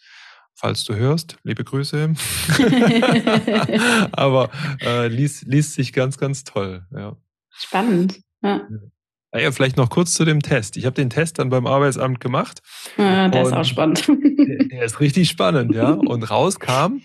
falls 0.57 0.83
du 0.83 0.95
hörst, 0.95 1.37
liebe 1.43 1.63
Grüße. 1.63 2.13
Aber 4.11 4.49
äh, 4.81 5.07
liest, 5.07 5.43
liest 5.45 5.73
sich 5.73 5.93
ganz, 5.93 6.17
ganz 6.17 6.43
toll. 6.43 6.85
Ja. 6.91 7.15
Spannend. 7.49 8.19
Ja. 8.41 8.67
Ja, 9.35 9.51
vielleicht 9.51 9.77
noch 9.77 9.89
kurz 9.89 10.13
zu 10.13 10.25
dem 10.25 10.41
Test. 10.41 10.77
Ich 10.77 10.85
habe 10.85 10.95
den 10.95 11.09
Test 11.09 11.37
dann 11.37 11.49
beim 11.49 11.67
Arbeitsamt 11.67 12.19
gemacht. 12.19 12.61
Ja, 12.97 13.27
der 13.27 13.43
ist 13.43 13.53
auch 13.53 13.65
spannend. 13.65 14.07
Der, 14.07 14.65
der, 14.65 14.83
ist 14.83 14.99
richtig 14.99 15.29
spannend, 15.29 15.75
ja. 15.75 15.91
Und 15.91 16.23
rauskam, 16.23 17.01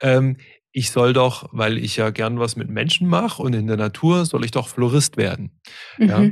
ähm, 0.00 0.38
ich 0.72 0.90
soll 0.90 1.12
doch, 1.12 1.48
weil 1.52 1.78
ich 1.78 1.96
ja 1.96 2.10
gern 2.10 2.40
was 2.40 2.56
mit 2.56 2.68
Menschen 2.68 3.06
mache 3.06 3.42
und 3.42 3.52
in 3.52 3.66
der 3.66 3.76
Natur, 3.76 4.24
soll 4.24 4.44
ich 4.44 4.50
doch 4.50 4.68
Florist 4.68 5.16
werden. 5.16 5.60
Mhm. 5.98 6.08
Ja. 6.08 6.30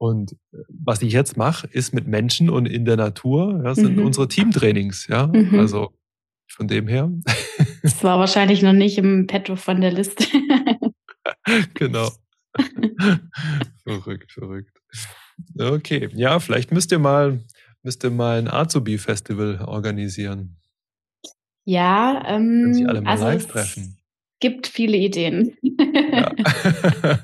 Und 0.00 0.32
äh, 0.32 0.56
was 0.68 1.02
ich 1.02 1.12
jetzt 1.12 1.36
mache, 1.36 1.66
ist 1.66 1.92
mit 1.92 2.06
Menschen 2.06 2.48
und 2.48 2.64
in 2.64 2.86
der 2.86 2.96
Natur, 2.96 3.60
ja, 3.62 3.74
sind 3.74 3.98
mhm. 3.98 4.06
unsere 4.06 4.28
Teamtrainings, 4.28 5.06
ja. 5.08 5.26
Mhm. 5.26 5.58
Also 5.58 5.92
von 6.48 6.66
dem 6.68 6.88
her. 6.88 7.12
Das 7.82 8.02
war 8.02 8.18
wahrscheinlich 8.18 8.62
noch 8.62 8.72
nicht 8.72 8.96
im 8.96 9.26
Petto 9.26 9.56
von 9.56 9.82
der 9.82 9.92
Liste. 9.92 10.24
genau. 11.74 12.10
verrückt, 13.84 14.32
verrückt. 14.32 14.72
Okay, 15.58 16.08
ja, 16.14 16.40
vielleicht 16.40 16.72
müsst 16.72 16.92
ihr 16.92 16.98
mal, 16.98 17.44
müsst 17.82 18.02
ihr 18.02 18.10
mal 18.10 18.38
ein 18.38 18.48
Azubi-Festival 18.48 19.62
organisieren. 19.66 20.56
Ja, 21.66 22.24
ähm, 22.26 22.62
Können 22.62 22.74
Sie 22.74 22.86
alle 22.86 23.02
mal 23.02 23.10
also 23.10 23.24
live 23.24 23.46
treffen. 23.46 23.99
Gibt 24.40 24.66
viele 24.66 24.96
Ideen. 24.96 25.56
Ja. 25.62 26.32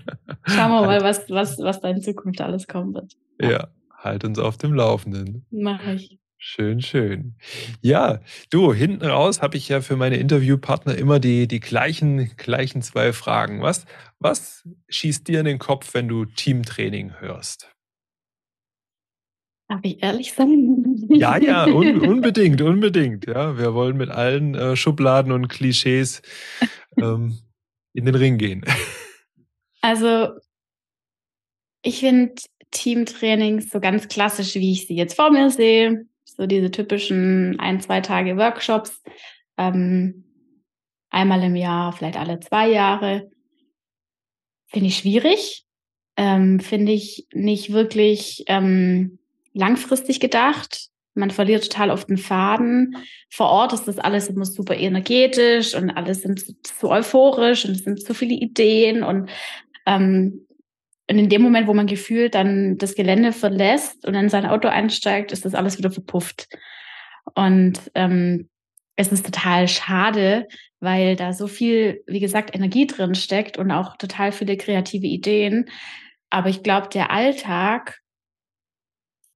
Schauen 0.46 0.70
wir 0.70 0.86
mal, 0.86 1.02
was, 1.02 1.28
was, 1.28 1.58
was 1.58 1.80
da 1.80 1.88
in 1.88 2.02
Zukunft 2.02 2.40
alles 2.40 2.66
kommen 2.66 2.94
wird. 2.94 3.14
Ja, 3.40 3.50
ja 3.50 3.68
halt 3.98 4.24
uns 4.24 4.38
auf 4.38 4.56
dem 4.56 4.72
Laufenden. 4.72 5.46
Mach 5.50 5.86
ich. 5.86 6.18
Schön, 6.38 6.82
schön. 6.82 7.34
Ja, 7.80 8.20
du, 8.50 8.72
hinten 8.72 9.04
raus 9.04 9.40
habe 9.40 9.56
ich 9.56 9.68
ja 9.68 9.80
für 9.80 9.96
meine 9.96 10.16
Interviewpartner 10.16 10.96
immer 10.96 11.18
die, 11.18 11.48
die 11.48 11.60
gleichen, 11.60 12.36
gleichen 12.36 12.82
zwei 12.82 13.12
Fragen. 13.12 13.62
Was, 13.62 13.86
was 14.18 14.68
schießt 14.88 15.26
dir 15.26 15.40
in 15.40 15.46
den 15.46 15.58
Kopf, 15.58 15.94
wenn 15.94 16.08
du 16.08 16.26
Teamtraining 16.26 17.18
hörst? 17.20 17.75
Darf 19.68 19.80
ich 19.82 20.02
ehrlich 20.02 20.32
sein? 20.32 20.82
Ja, 21.08 21.36
ja, 21.38 21.66
un, 21.66 22.00
unbedingt, 22.00 22.60
unbedingt. 22.62 23.26
Ja, 23.26 23.56
wir 23.58 23.74
wollen 23.74 23.96
mit 23.96 24.10
allen 24.10 24.54
äh, 24.54 24.76
Schubladen 24.76 25.30
und 25.30 25.48
Klischees 25.48 26.20
ähm, 26.98 27.38
in 27.92 28.04
den 28.04 28.14
Ring 28.14 28.38
gehen. 28.38 28.64
Also, 29.82 30.30
ich 31.82 32.00
finde 32.00 32.34
Teamtrainings 32.72 33.70
so 33.70 33.78
ganz 33.78 34.08
klassisch, 34.08 34.56
wie 34.56 34.72
ich 34.72 34.88
sie 34.88 34.96
jetzt 34.96 35.14
vor 35.14 35.30
mir 35.30 35.48
sehe 35.48 36.06
so 36.36 36.46
diese 36.46 36.70
typischen 36.70 37.58
ein, 37.58 37.80
zwei 37.80 38.00
Tage 38.00 38.36
Workshops, 38.36 39.02
ähm, 39.56 40.24
einmal 41.08 41.42
im 41.42 41.56
Jahr, 41.56 41.92
vielleicht 41.92 42.18
alle 42.18 42.40
zwei 42.40 42.68
Jahre, 42.68 43.30
finde 44.66 44.88
ich 44.88 44.98
schwierig, 44.98 45.64
ähm, 46.16 46.60
finde 46.60 46.92
ich 46.92 47.26
nicht 47.32 47.72
wirklich 47.72 48.44
ähm, 48.48 49.18
langfristig 49.56 50.20
gedacht. 50.20 50.88
Man 51.14 51.30
verliert 51.30 51.64
total 51.64 51.90
oft 51.90 52.08
den 52.08 52.18
Faden. 52.18 52.96
Vor 53.30 53.48
Ort 53.48 53.72
ist 53.72 53.88
das 53.88 53.98
alles 53.98 54.28
immer 54.28 54.44
super 54.44 54.76
energetisch 54.76 55.74
und 55.74 55.90
alles 55.90 56.22
sind 56.22 56.44
so 56.66 56.90
euphorisch 56.90 57.64
und 57.64 57.72
es 57.72 57.84
sind 57.84 58.02
so 58.02 58.12
viele 58.12 58.34
Ideen 58.34 59.02
und 59.02 59.30
ähm, 59.86 60.46
und 61.08 61.18
in 61.18 61.28
dem 61.28 61.40
Moment, 61.40 61.68
wo 61.68 61.74
man 61.74 61.86
gefühlt 61.86 62.34
dann 62.34 62.78
das 62.78 62.96
Gelände 62.96 63.32
verlässt 63.32 64.04
und 64.06 64.14
in 64.14 64.28
sein 64.28 64.44
Auto 64.44 64.66
einsteigt, 64.66 65.30
ist 65.30 65.44
das 65.44 65.54
alles 65.54 65.78
wieder 65.78 65.92
verpufft. 65.92 66.48
Und 67.34 67.80
ähm, 67.94 68.48
es 68.96 69.12
ist 69.12 69.24
total 69.24 69.68
schade, 69.68 70.48
weil 70.80 71.14
da 71.14 71.32
so 71.32 71.46
viel, 71.46 72.02
wie 72.08 72.18
gesagt, 72.18 72.54
Energie 72.54 72.88
drin 72.88 73.14
steckt 73.14 73.56
und 73.56 73.70
auch 73.70 73.96
total 73.96 74.32
viele 74.32 74.56
kreative 74.56 75.06
Ideen. 75.06 75.70
Aber 76.28 76.48
ich 76.48 76.64
glaube, 76.64 76.88
der 76.88 77.12
Alltag 77.12 78.00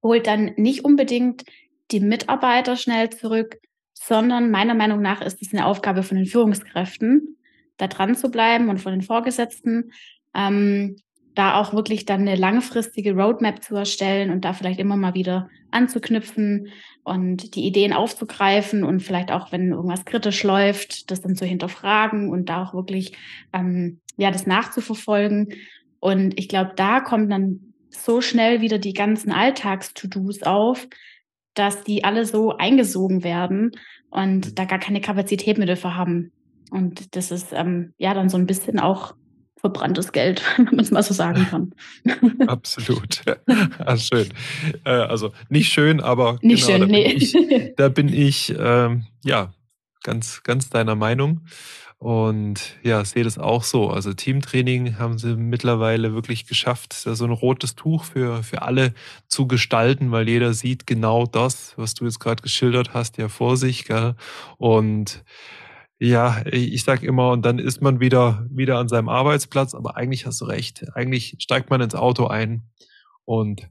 holt 0.02 0.26
dann 0.26 0.52
nicht 0.56 0.84
unbedingt 0.84 1.44
die 1.90 2.00
Mitarbeiter 2.00 2.76
schnell 2.76 3.10
zurück, 3.10 3.58
sondern 3.94 4.50
meiner 4.50 4.74
Meinung 4.74 5.02
nach 5.02 5.20
ist 5.20 5.42
es 5.42 5.52
eine 5.52 5.66
Aufgabe 5.66 6.02
von 6.02 6.16
den 6.16 6.26
Führungskräften, 6.26 7.36
da 7.76 7.86
dran 7.86 8.14
zu 8.14 8.30
bleiben 8.30 8.68
und 8.68 8.78
von 8.78 8.92
den 8.92 9.02
Vorgesetzten, 9.02 9.92
ähm, 10.34 10.96
da 11.34 11.60
auch 11.60 11.72
wirklich 11.72 12.06
dann 12.06 12.22
eine 12.22 12.36
langfristige 12.36 13.14
Roadmap 13.14 13.62
zu 13.62 13.76
erstellen 13.76 14.30
und 14.30 14.44
da 14.44 14.52
vielleicht 14.52 14.80
immer 14.80 14.96
mal 14.96 15.14
wieder 15.14 15.48
anzuknüpfen 15.70 16.68
und 17.04 17.54
die 17.54 17.66
Ideen 17.66 17.92
aufzugreifen 17.92 18.84
und 18.84 19.00
vielleicht 19.00 19.30
auch, 19.30 19.52
wenn 19.52 19.70
irgendwas 19.70 20.04
kritisch 20.04 20.42
läuft, 20.42 21.10
das 21.10 21.20
dann 21.20 21.36
zu 21.36 21.44
hinterfragen 21.44 22.30
und 22.30 22.48
da 22.48 22.64
auch 22.64 22.74
wirklich 22.74 23.16
ähm, 23.52 24.00
ja 24.16 24.30
das 24.30 24.46
nachzuverfolgen. 24.46 25.54
Und 26.00 26.38
ich 26.38 26.48
glaube, 26.48 26.72
da 26.74 27.00
kommen 27.00 27.28
dann 27.28 27.69
so 27.90 28.20
schnell 28.20 28.60
wieder 28.60 28.78
die 28.78 28.94
ganzen 28.94 29.32
Alltags-To-Dos 29.32 30.42
auf, 30.42 30.88
dass 31.54 31.84
die 31.84 32.04
alle 32.04 32.24
so 32.24 32.56
eingesogen 32.56 33.24
werden 33.24 33.72
und 34.10 34.58
da 34.58 34.64
gar 34.64 34.78
keine 34.78 35.00
Kapazität 35.00 35.58
mehr 35.58 35.66
dafür 35.66 35.96
haben. 35.96 36.32
Und 36.70 37.16
das 37.16 37.30
ist 37.30 37.52
ähm, 37.52 37.92
ja 37.98 38.14
dann 38.14 38.28
so 38.28 38.36
ein 38.36 38.46
bisschen 38.46 38.78
auch 38.78 39.14
verbranntes 39.60 40.12
Geld, 40.12 40.42
wenn 40.56 40.64
man 40.66 40.80
es 40.80 40.90
mal 40.90 41.02
so 41.02 41.14
sagen 41.14 41.46
kann. 41.50 41.74
Absolut. 42.46 43.22
Ah, 43.78 43.96
schön. 43.96 44.28
Äh, 44.84 44.90
also 44.90 45.32
nicht 45.48 45.70
schön, 45.70 46.00
aber 46.00 46.38
nicht 46.42 46.66
genau, 46.66 46.78
schön, 46.78 46.80
da, 46.80 46.86
nee. 46.86 47.08
bin 47.08 47.16
ich, 47.18 47.74
da 47.76 47.88
bin 47.88 48.08
ich 48.12 48.54
ähm, 48.58 49.06
ja 49.24 49.52
ganz, 50.02 50.42
ganz 50.42 50.70
deiner 50.70 50.94
Meinung. 50.94 51.42
Und 52.02 52.78
ja, 52.82 53.04
sehe 53.04 53.24
das 53.24 53.38
auch 53.38 53.62
so. 53.62 53.90
Also 53.90 54.14
Teamtraining 54.14 54.98
haben 54.98 55.18
sie 55.18 55.36
mittlerweile 55.36 56.14
wirklich 56.14 56.46
geschafft, 56.46 56.94
so 56.94 57.24
ein 57.24 57.30
rotes 57.30 57.74
Tuch 57.74 58.04
für, 58.04 58.42
für 58.42 58.62
alle 58.62 58.94
zu 59.28 59.46
gestalten, 59.46 60.10
weil 60.10 60.26
jeder 60.26 60.54
sieht 60.54 60.86
genau 60.86 61.26
das, 61.26 61.74
was 61.76 61.92
du 61.92 62.06
jetzt 62.06 62.18
gerade 62.18 62.42
geschildert 62.42 62.94
hast, 62.94 63.18
ja 63.18 63.28
vor 63.28 63.58
sich. 63.58 63.84
Gell? 63.84 64.14
Und 64.56 65.22
ja, 65.98 66.42
ich 66.46 66.84
sag 66.84 67.02
immer, 67.02 67.32
und 67.32 67.42
dann 67.44 67.58
ist 67.58 67.82
man 67.82 68.00
wieder, 68.00 68.46
wieder 68.50 68.78
an 68.78 68.88
seinem 68.88 69.10
Arbeitsplatz, 69.10 69.74
aber 69.74 69.98
eigentlich 69.98 70.24
hast 70.24 70.40
du 70.40 70.46
recht. 70.46 70.86
Eigentlich 70.94 71.36
steigt 71.38 71.68
man 71.68 71.82
ins 71.82 71.94
Auto 71.94 72.28
ein 72.28 72.62
und 73.26 73.68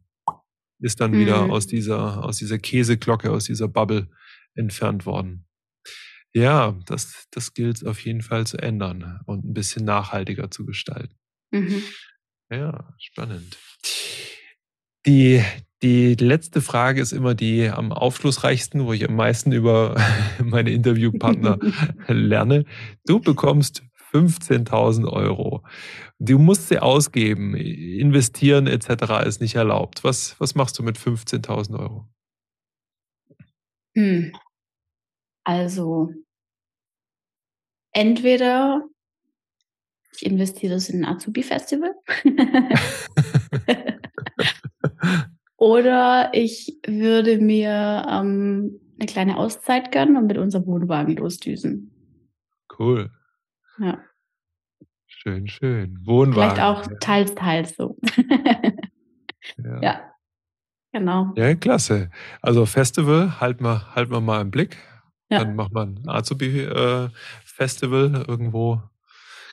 ist 0.79 1.01
dann 1.01 1.13
mhm. 1.13 1.19
wieder 1.21 1.49
aus 1.49 1.65
dieser, 1.65 2.23
aus 2.23 2.37
dieser 2.37 2.59
Käseglocke, 2.59 3.31
aus 3.31 3.45
dieser 3.45 3.67
Bubble 3.67 4.07
entfernt 4.53 5.07
worden. 5.07 5.48
Ja, 6.33 6.75
das, 6.85 7.27
das 7.31 7.53
gilt 7.53 7.85
auf 7.85 7.99
jeden 8.01 8.21
Fall 8.21 8.45
zu 8.45 8.57
ändern 8.57 9.21
und 9.25 9.45
ein 9.45 9.53
bisschen 9.53 9.85
nachhaltiger 9.85 10.51
zu 10.51 10.65
gestalten. 10.65 11.15
Mhm. 11.51 11.83
Ja, 12.51 12.93
spannend. 12.99 13.57
Die, 15.05 15.43
die 15.81 16.15
letzte 16.15 16.61
Frage 16.61 17.01
ist 17.01 17.13
immer 17.13 17.33
die 17.33 17.69
am 17.69 17.91
aufschlussreichsten, 17.91 18.85
wo 18.85 18.93
ich 18.93 19.07
am 19.07 19.15
meisten 19.15 19.51
über 19.51 19.95
meine 20.43 20.71
Interviewpartner 20.71 21.57
lerne. 22.07 22.65
Du 23.05 23.19
bekommst 23.19 23.83
15.000 24.11 25.07
Euro. 25.07 25.63
Du 26.19 26.37
musst 26.37 26.69
sie 26.69 26.79
ausgeben, 26.79 27.55
investieren 27.55 28.67
etc. 28.67 29.25
ist 29.25 29.41
nicht 29.41 29.55
erlaubt. 29.55 30.03
Was, 30.03 30.39
was 30.39 30.55
machst 30.55 30.77
du 30.79 30.83
mit 30.83 30.97
15.000 30.97 31.79
Euro? 31.79 32.07
Hm. 33.95 34.31
Also 35.49 36.13
entweder 37.91 38.83
ich 40.13 40.23
investiere 40.23 40.75
das 40.75 40.89
in 40.89 41.03
ein 41.03 41.15
Azubi-Festival 41.15 41.95
oder 45.57 46.29
ich 46.33 46.77
würde 46.85 47.39
mir 47.39 48.05
ähm, 48.07 48.79
eine 48.99 49.07
kleine 49.07 49.37
Auszeit 49.37 49.91
gönnen 49.91 50.17
und 50.17 50.27
mit 50.27 50.37
unserem 50.37 50.67
Wohnwagen 50.67 51.15
losdüsen. 51.15 51.95
Cool. 52.77 53.09
Ja. 53.79 54.03
Schön, 55.07 55.47
schön. 55.47 55.97
Wohnwagen. 56.05 56.55
Vielleicht 56.55 56.61
auch 56.61 56.85
teils, 56.99 57.33
teils 57.33 57.75
so. 57.75 57.97
ja. 59.57 59.81
ja. 59.81 60.13
Genau. 60.91 61.33
Ja, 61.35 61.55
klasse. 61.55 62.11
Also 62.39 62.67
Festival, 62.67 63.39
halten 63.39 63.63
wir, 63.63 63.95
halten 63.95 64.11
wir 64.11 64.21
mal 64.21 64.41
im 64.41 64.51
Blick. 64.51 64.77
Ja. 65.29 65.39
Dann 65.39 65.55
macht 65.55 65.71
man 65.71 65.99
ein 65.99 66.09
Azubi-Festival 66.09 68.15
äh, 68.15 68.25
irgendwo, 68.27 68.81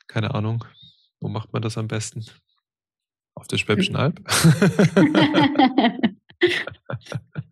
keine 0.07 0.35
Ahnung. 0.35 0.65
Wo 1.21 1.29
macht 1.29 1.53
man 1.53 1.63
das 1.63 1.77
am 1.77 1.89
besten? 1.89 2.25
Auf 3.35 3.47
der 3.47 3.59
Schwäbischen 3.59 3.97
Alb? 3.97 4.21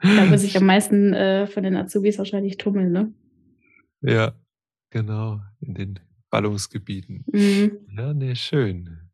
da 0.01 0.25
muss 0.27 0.43
ich 0.43 0.57
am 0.57 0.65
meisten 0.65 1.13
äh, 1.13 1.47
von 1.47 1.63
den 1.63 1.77
Azubis 1.77 2.17
wahrscheinlich 2.17 2.57
tummeln, 2.57 2.93
ne? 2.93 3.13
Ja, 4.01 4.33
genau. 4.91 5.41
In 5.61 5.75
den 5.75 6.01
Ballungsgebieten. 6.31 7.25
Mhm. 7.31 7.79
Ja, 7.97 8.15
ne, 8.15 8.37
schön. 8.37 9.11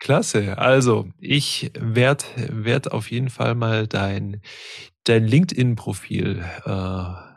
Klasse. 0.00 0.58
Also, 0.58 1.08
ich 1.18 1.70
werde 1.78 2.24
werd 2.50 2.90
auf 2.90 3.12
jeden 3.12 3.30
Fall 3.30 3.54
mal 3.54 3.86
dein, 3.86 4.40
dein 5.04 5.24
LinkedIn-Profil 5.24 6.42
äh, 6.64 7.31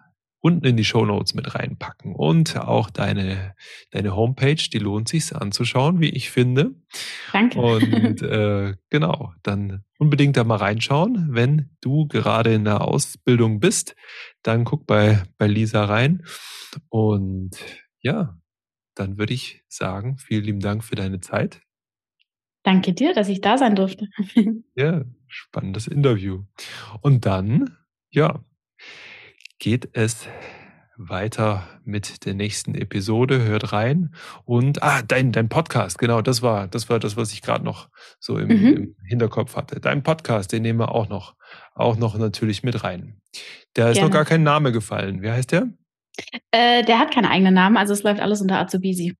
unten 0.45 0.67
in 0.67 0.77
die 0.77 0.85
Show 0.85 1.03
Notes 1.05 1.33
mit 1.33 1.55
reinpacken 1.55 2.13
und 2.13 2.55
auch 2.55 2.91
deine, 2.91 3.55
deine 3.89 4.15
Homepage, 4.15 4.69
die 4.71 4.77
lohnt 4.77 5.09
sich 5.09 5.35
anzuschauen, 5.35 5.99
wie 6.01 6.11
ich 6.11 6.29
finde. 6.29 6.75
Danke. 7.33 7.59
Und 7.59 8.21
äh, 8.21 8.75
genau, 8.91 9.33
dann 9.41 9.83
unbedingt 9.97 10.37
da 10.37 10.43
mal 10.43 10.57
reinschauen. 10.57 11.29
Wenn 11.31 11.71
du 11.81 12.07
gerade 12.07 12.53
in 12.53 12.63
der 12.63 12.81
Ausbildung 12.81 13.59
bist, 13.59 13.95
dann 14.43 14.65
guck 14.65 14.85
bei, 14.85 15.23
bei 15.39 15.47
Lisa 15.47 15.83
rein. 15.85 16.23
Und 16.89 17.57
ja, 18.01 18.37
dann 18.93 19.17
würde 19.17 19.33
ich 19.33 19.63
sagen, 19.67 20.19
vielen 20.19 20.43
lieben 20.43 20.59
Dank 20.59 20.83
für 20.83 20.95
deine 20.95 21.21
Zeit. 21.21 21.59
Danke 22.61 22.93
dir, 22.93 23.15
dass 23.15 23.29
ich 23.29 23.41
da 23.41 23.57
sein 23.57 23.75
durfte. 23.75 24.09
ja, 24.75 25.05
spannendes 25.27 25.87
Interview. 25.87 26.43
Und 27.01 27.25
dann, 27.25 27.75
ja, 28.11 28.43
geht 29.59 29.89
es 29.93 30.27
weiter 30.97 31.67
mit 31.83 32.25
der 32.25 32.33
nächsten 32.33 32.75
Episode. 32.75 33.43
Hört 33.43 33.73
rein. 33.73 34.13
Und 34.45 34.81
ah, 34.81 35.01
dein, 35.01 35.31
dein 35.31 35.49
Podcast, 35.49 35.97
genau, 35.99 36.21
das 36.21 36.41
war, 36.41 36.67
das 36.67 36.89
war 36.89 36.99
das, 36.99 37.17
was 37.17 37.33
ich 37.33 37.41
gerade 37.41 37.63
noch 37.63 37.89
so 38.19 38.37
im, 38.37 38.47
mhm. 38.47 38.73
im, 38.73 38.95
Hinterkopf 39.05 39.55
hatte. 39.55 39.79
Dein 39.79 40.03
Podcast, 40.03 40.51
den 40.51 40.61
nehmen 40.61 40.79
wir 40.79 40.93
auch 40.93 41.09
noch, 41.09 41.35
auch 41.73 41.97
noch 41.97 42.17
natürlich 42.17 42.63
mit 42.63 42.83
rein. 42.83 43.21
Der 43.75 43.89
ist 43.89 43.95
Gerne. 43.95 44.09
noch 44.09 44.13
gar 44.13 44.25
kein 44.25 44.43
Name 44.43 44.71
gefallen. 44.71 45.21
Wie 45.21 45.29
heißt 45.29 45.51
der? 45.51 45.69
Äh, 46.51 46.83
der 46.83 46.99
hat 46.99 47.13
keinen 47.13 47.25
eigenen 47.25 47.53
Namen, 47.53 47.75
also 47.75 47.93
es 47.93 48.03
läuft 48.03 48.21
alles 48.21 48.41
unter 48.41 48.59
Azubisi. 48.59 49.15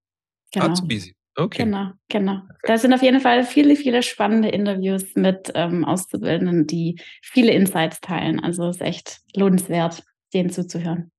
Genau. 0.54 0.68
Azubisi. 0.68 1.14
Okay. 1.38 1.64
Genau, 1.64 1.92
genau. 2.08 2.40
Da 2.64 2.78
sind 2.78 2.94
auf 2.94 3.02
jeden 3.02 3.20
Fall 3.20 3.44
viele, 3.44 3.76
viele 3.76 4.02
spannende 4.04 4.48
Interviews 4.48 5.16
mit 5.16 5.52
ähm, 5.54 5.84
Auszubildenden, 5.84 6.66
die 6.66 6.98
viele 7.22 7.52
Insights 7.52 8.00
teilen. 8.00 8.40
Also 8.40 8.70
ist 8.70 8.82
echt 8.82 9.20
lohnenswert 9.36 10.02
denen 10.36 10.52
zuzuhören. 10.52 11.12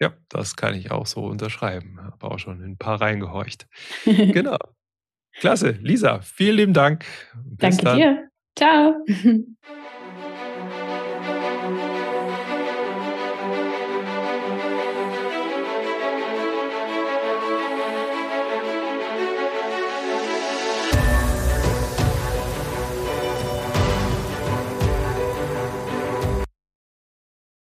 Ja, 0.00 0.12
das 0.28 0.56
kann 0.56 0.74
ich 0.74 0.90
auch 0.90 1.06
so 1.06 1.24
unterschreiben. 1.24 2.00
Habe 2.02 2.30
auch 2.30 2.38
schon 2.38 2.62
ein 2.62 2.76
paar 2.76 3.00
reingehorcht. 3.00 3.66
genau. 4.04 4.58
Klasse. 5.34 5.70
Lisa, 5.80 6.20
vielen 6.20 6.56
lieben 6.56 6.74
Dank. 6.74 7.04
Bis 7.34 7.76
Danke 7.78 7.84
dann. 7.84 7.96
dir. 7.96 8.28
Ciao. 8.56 9.04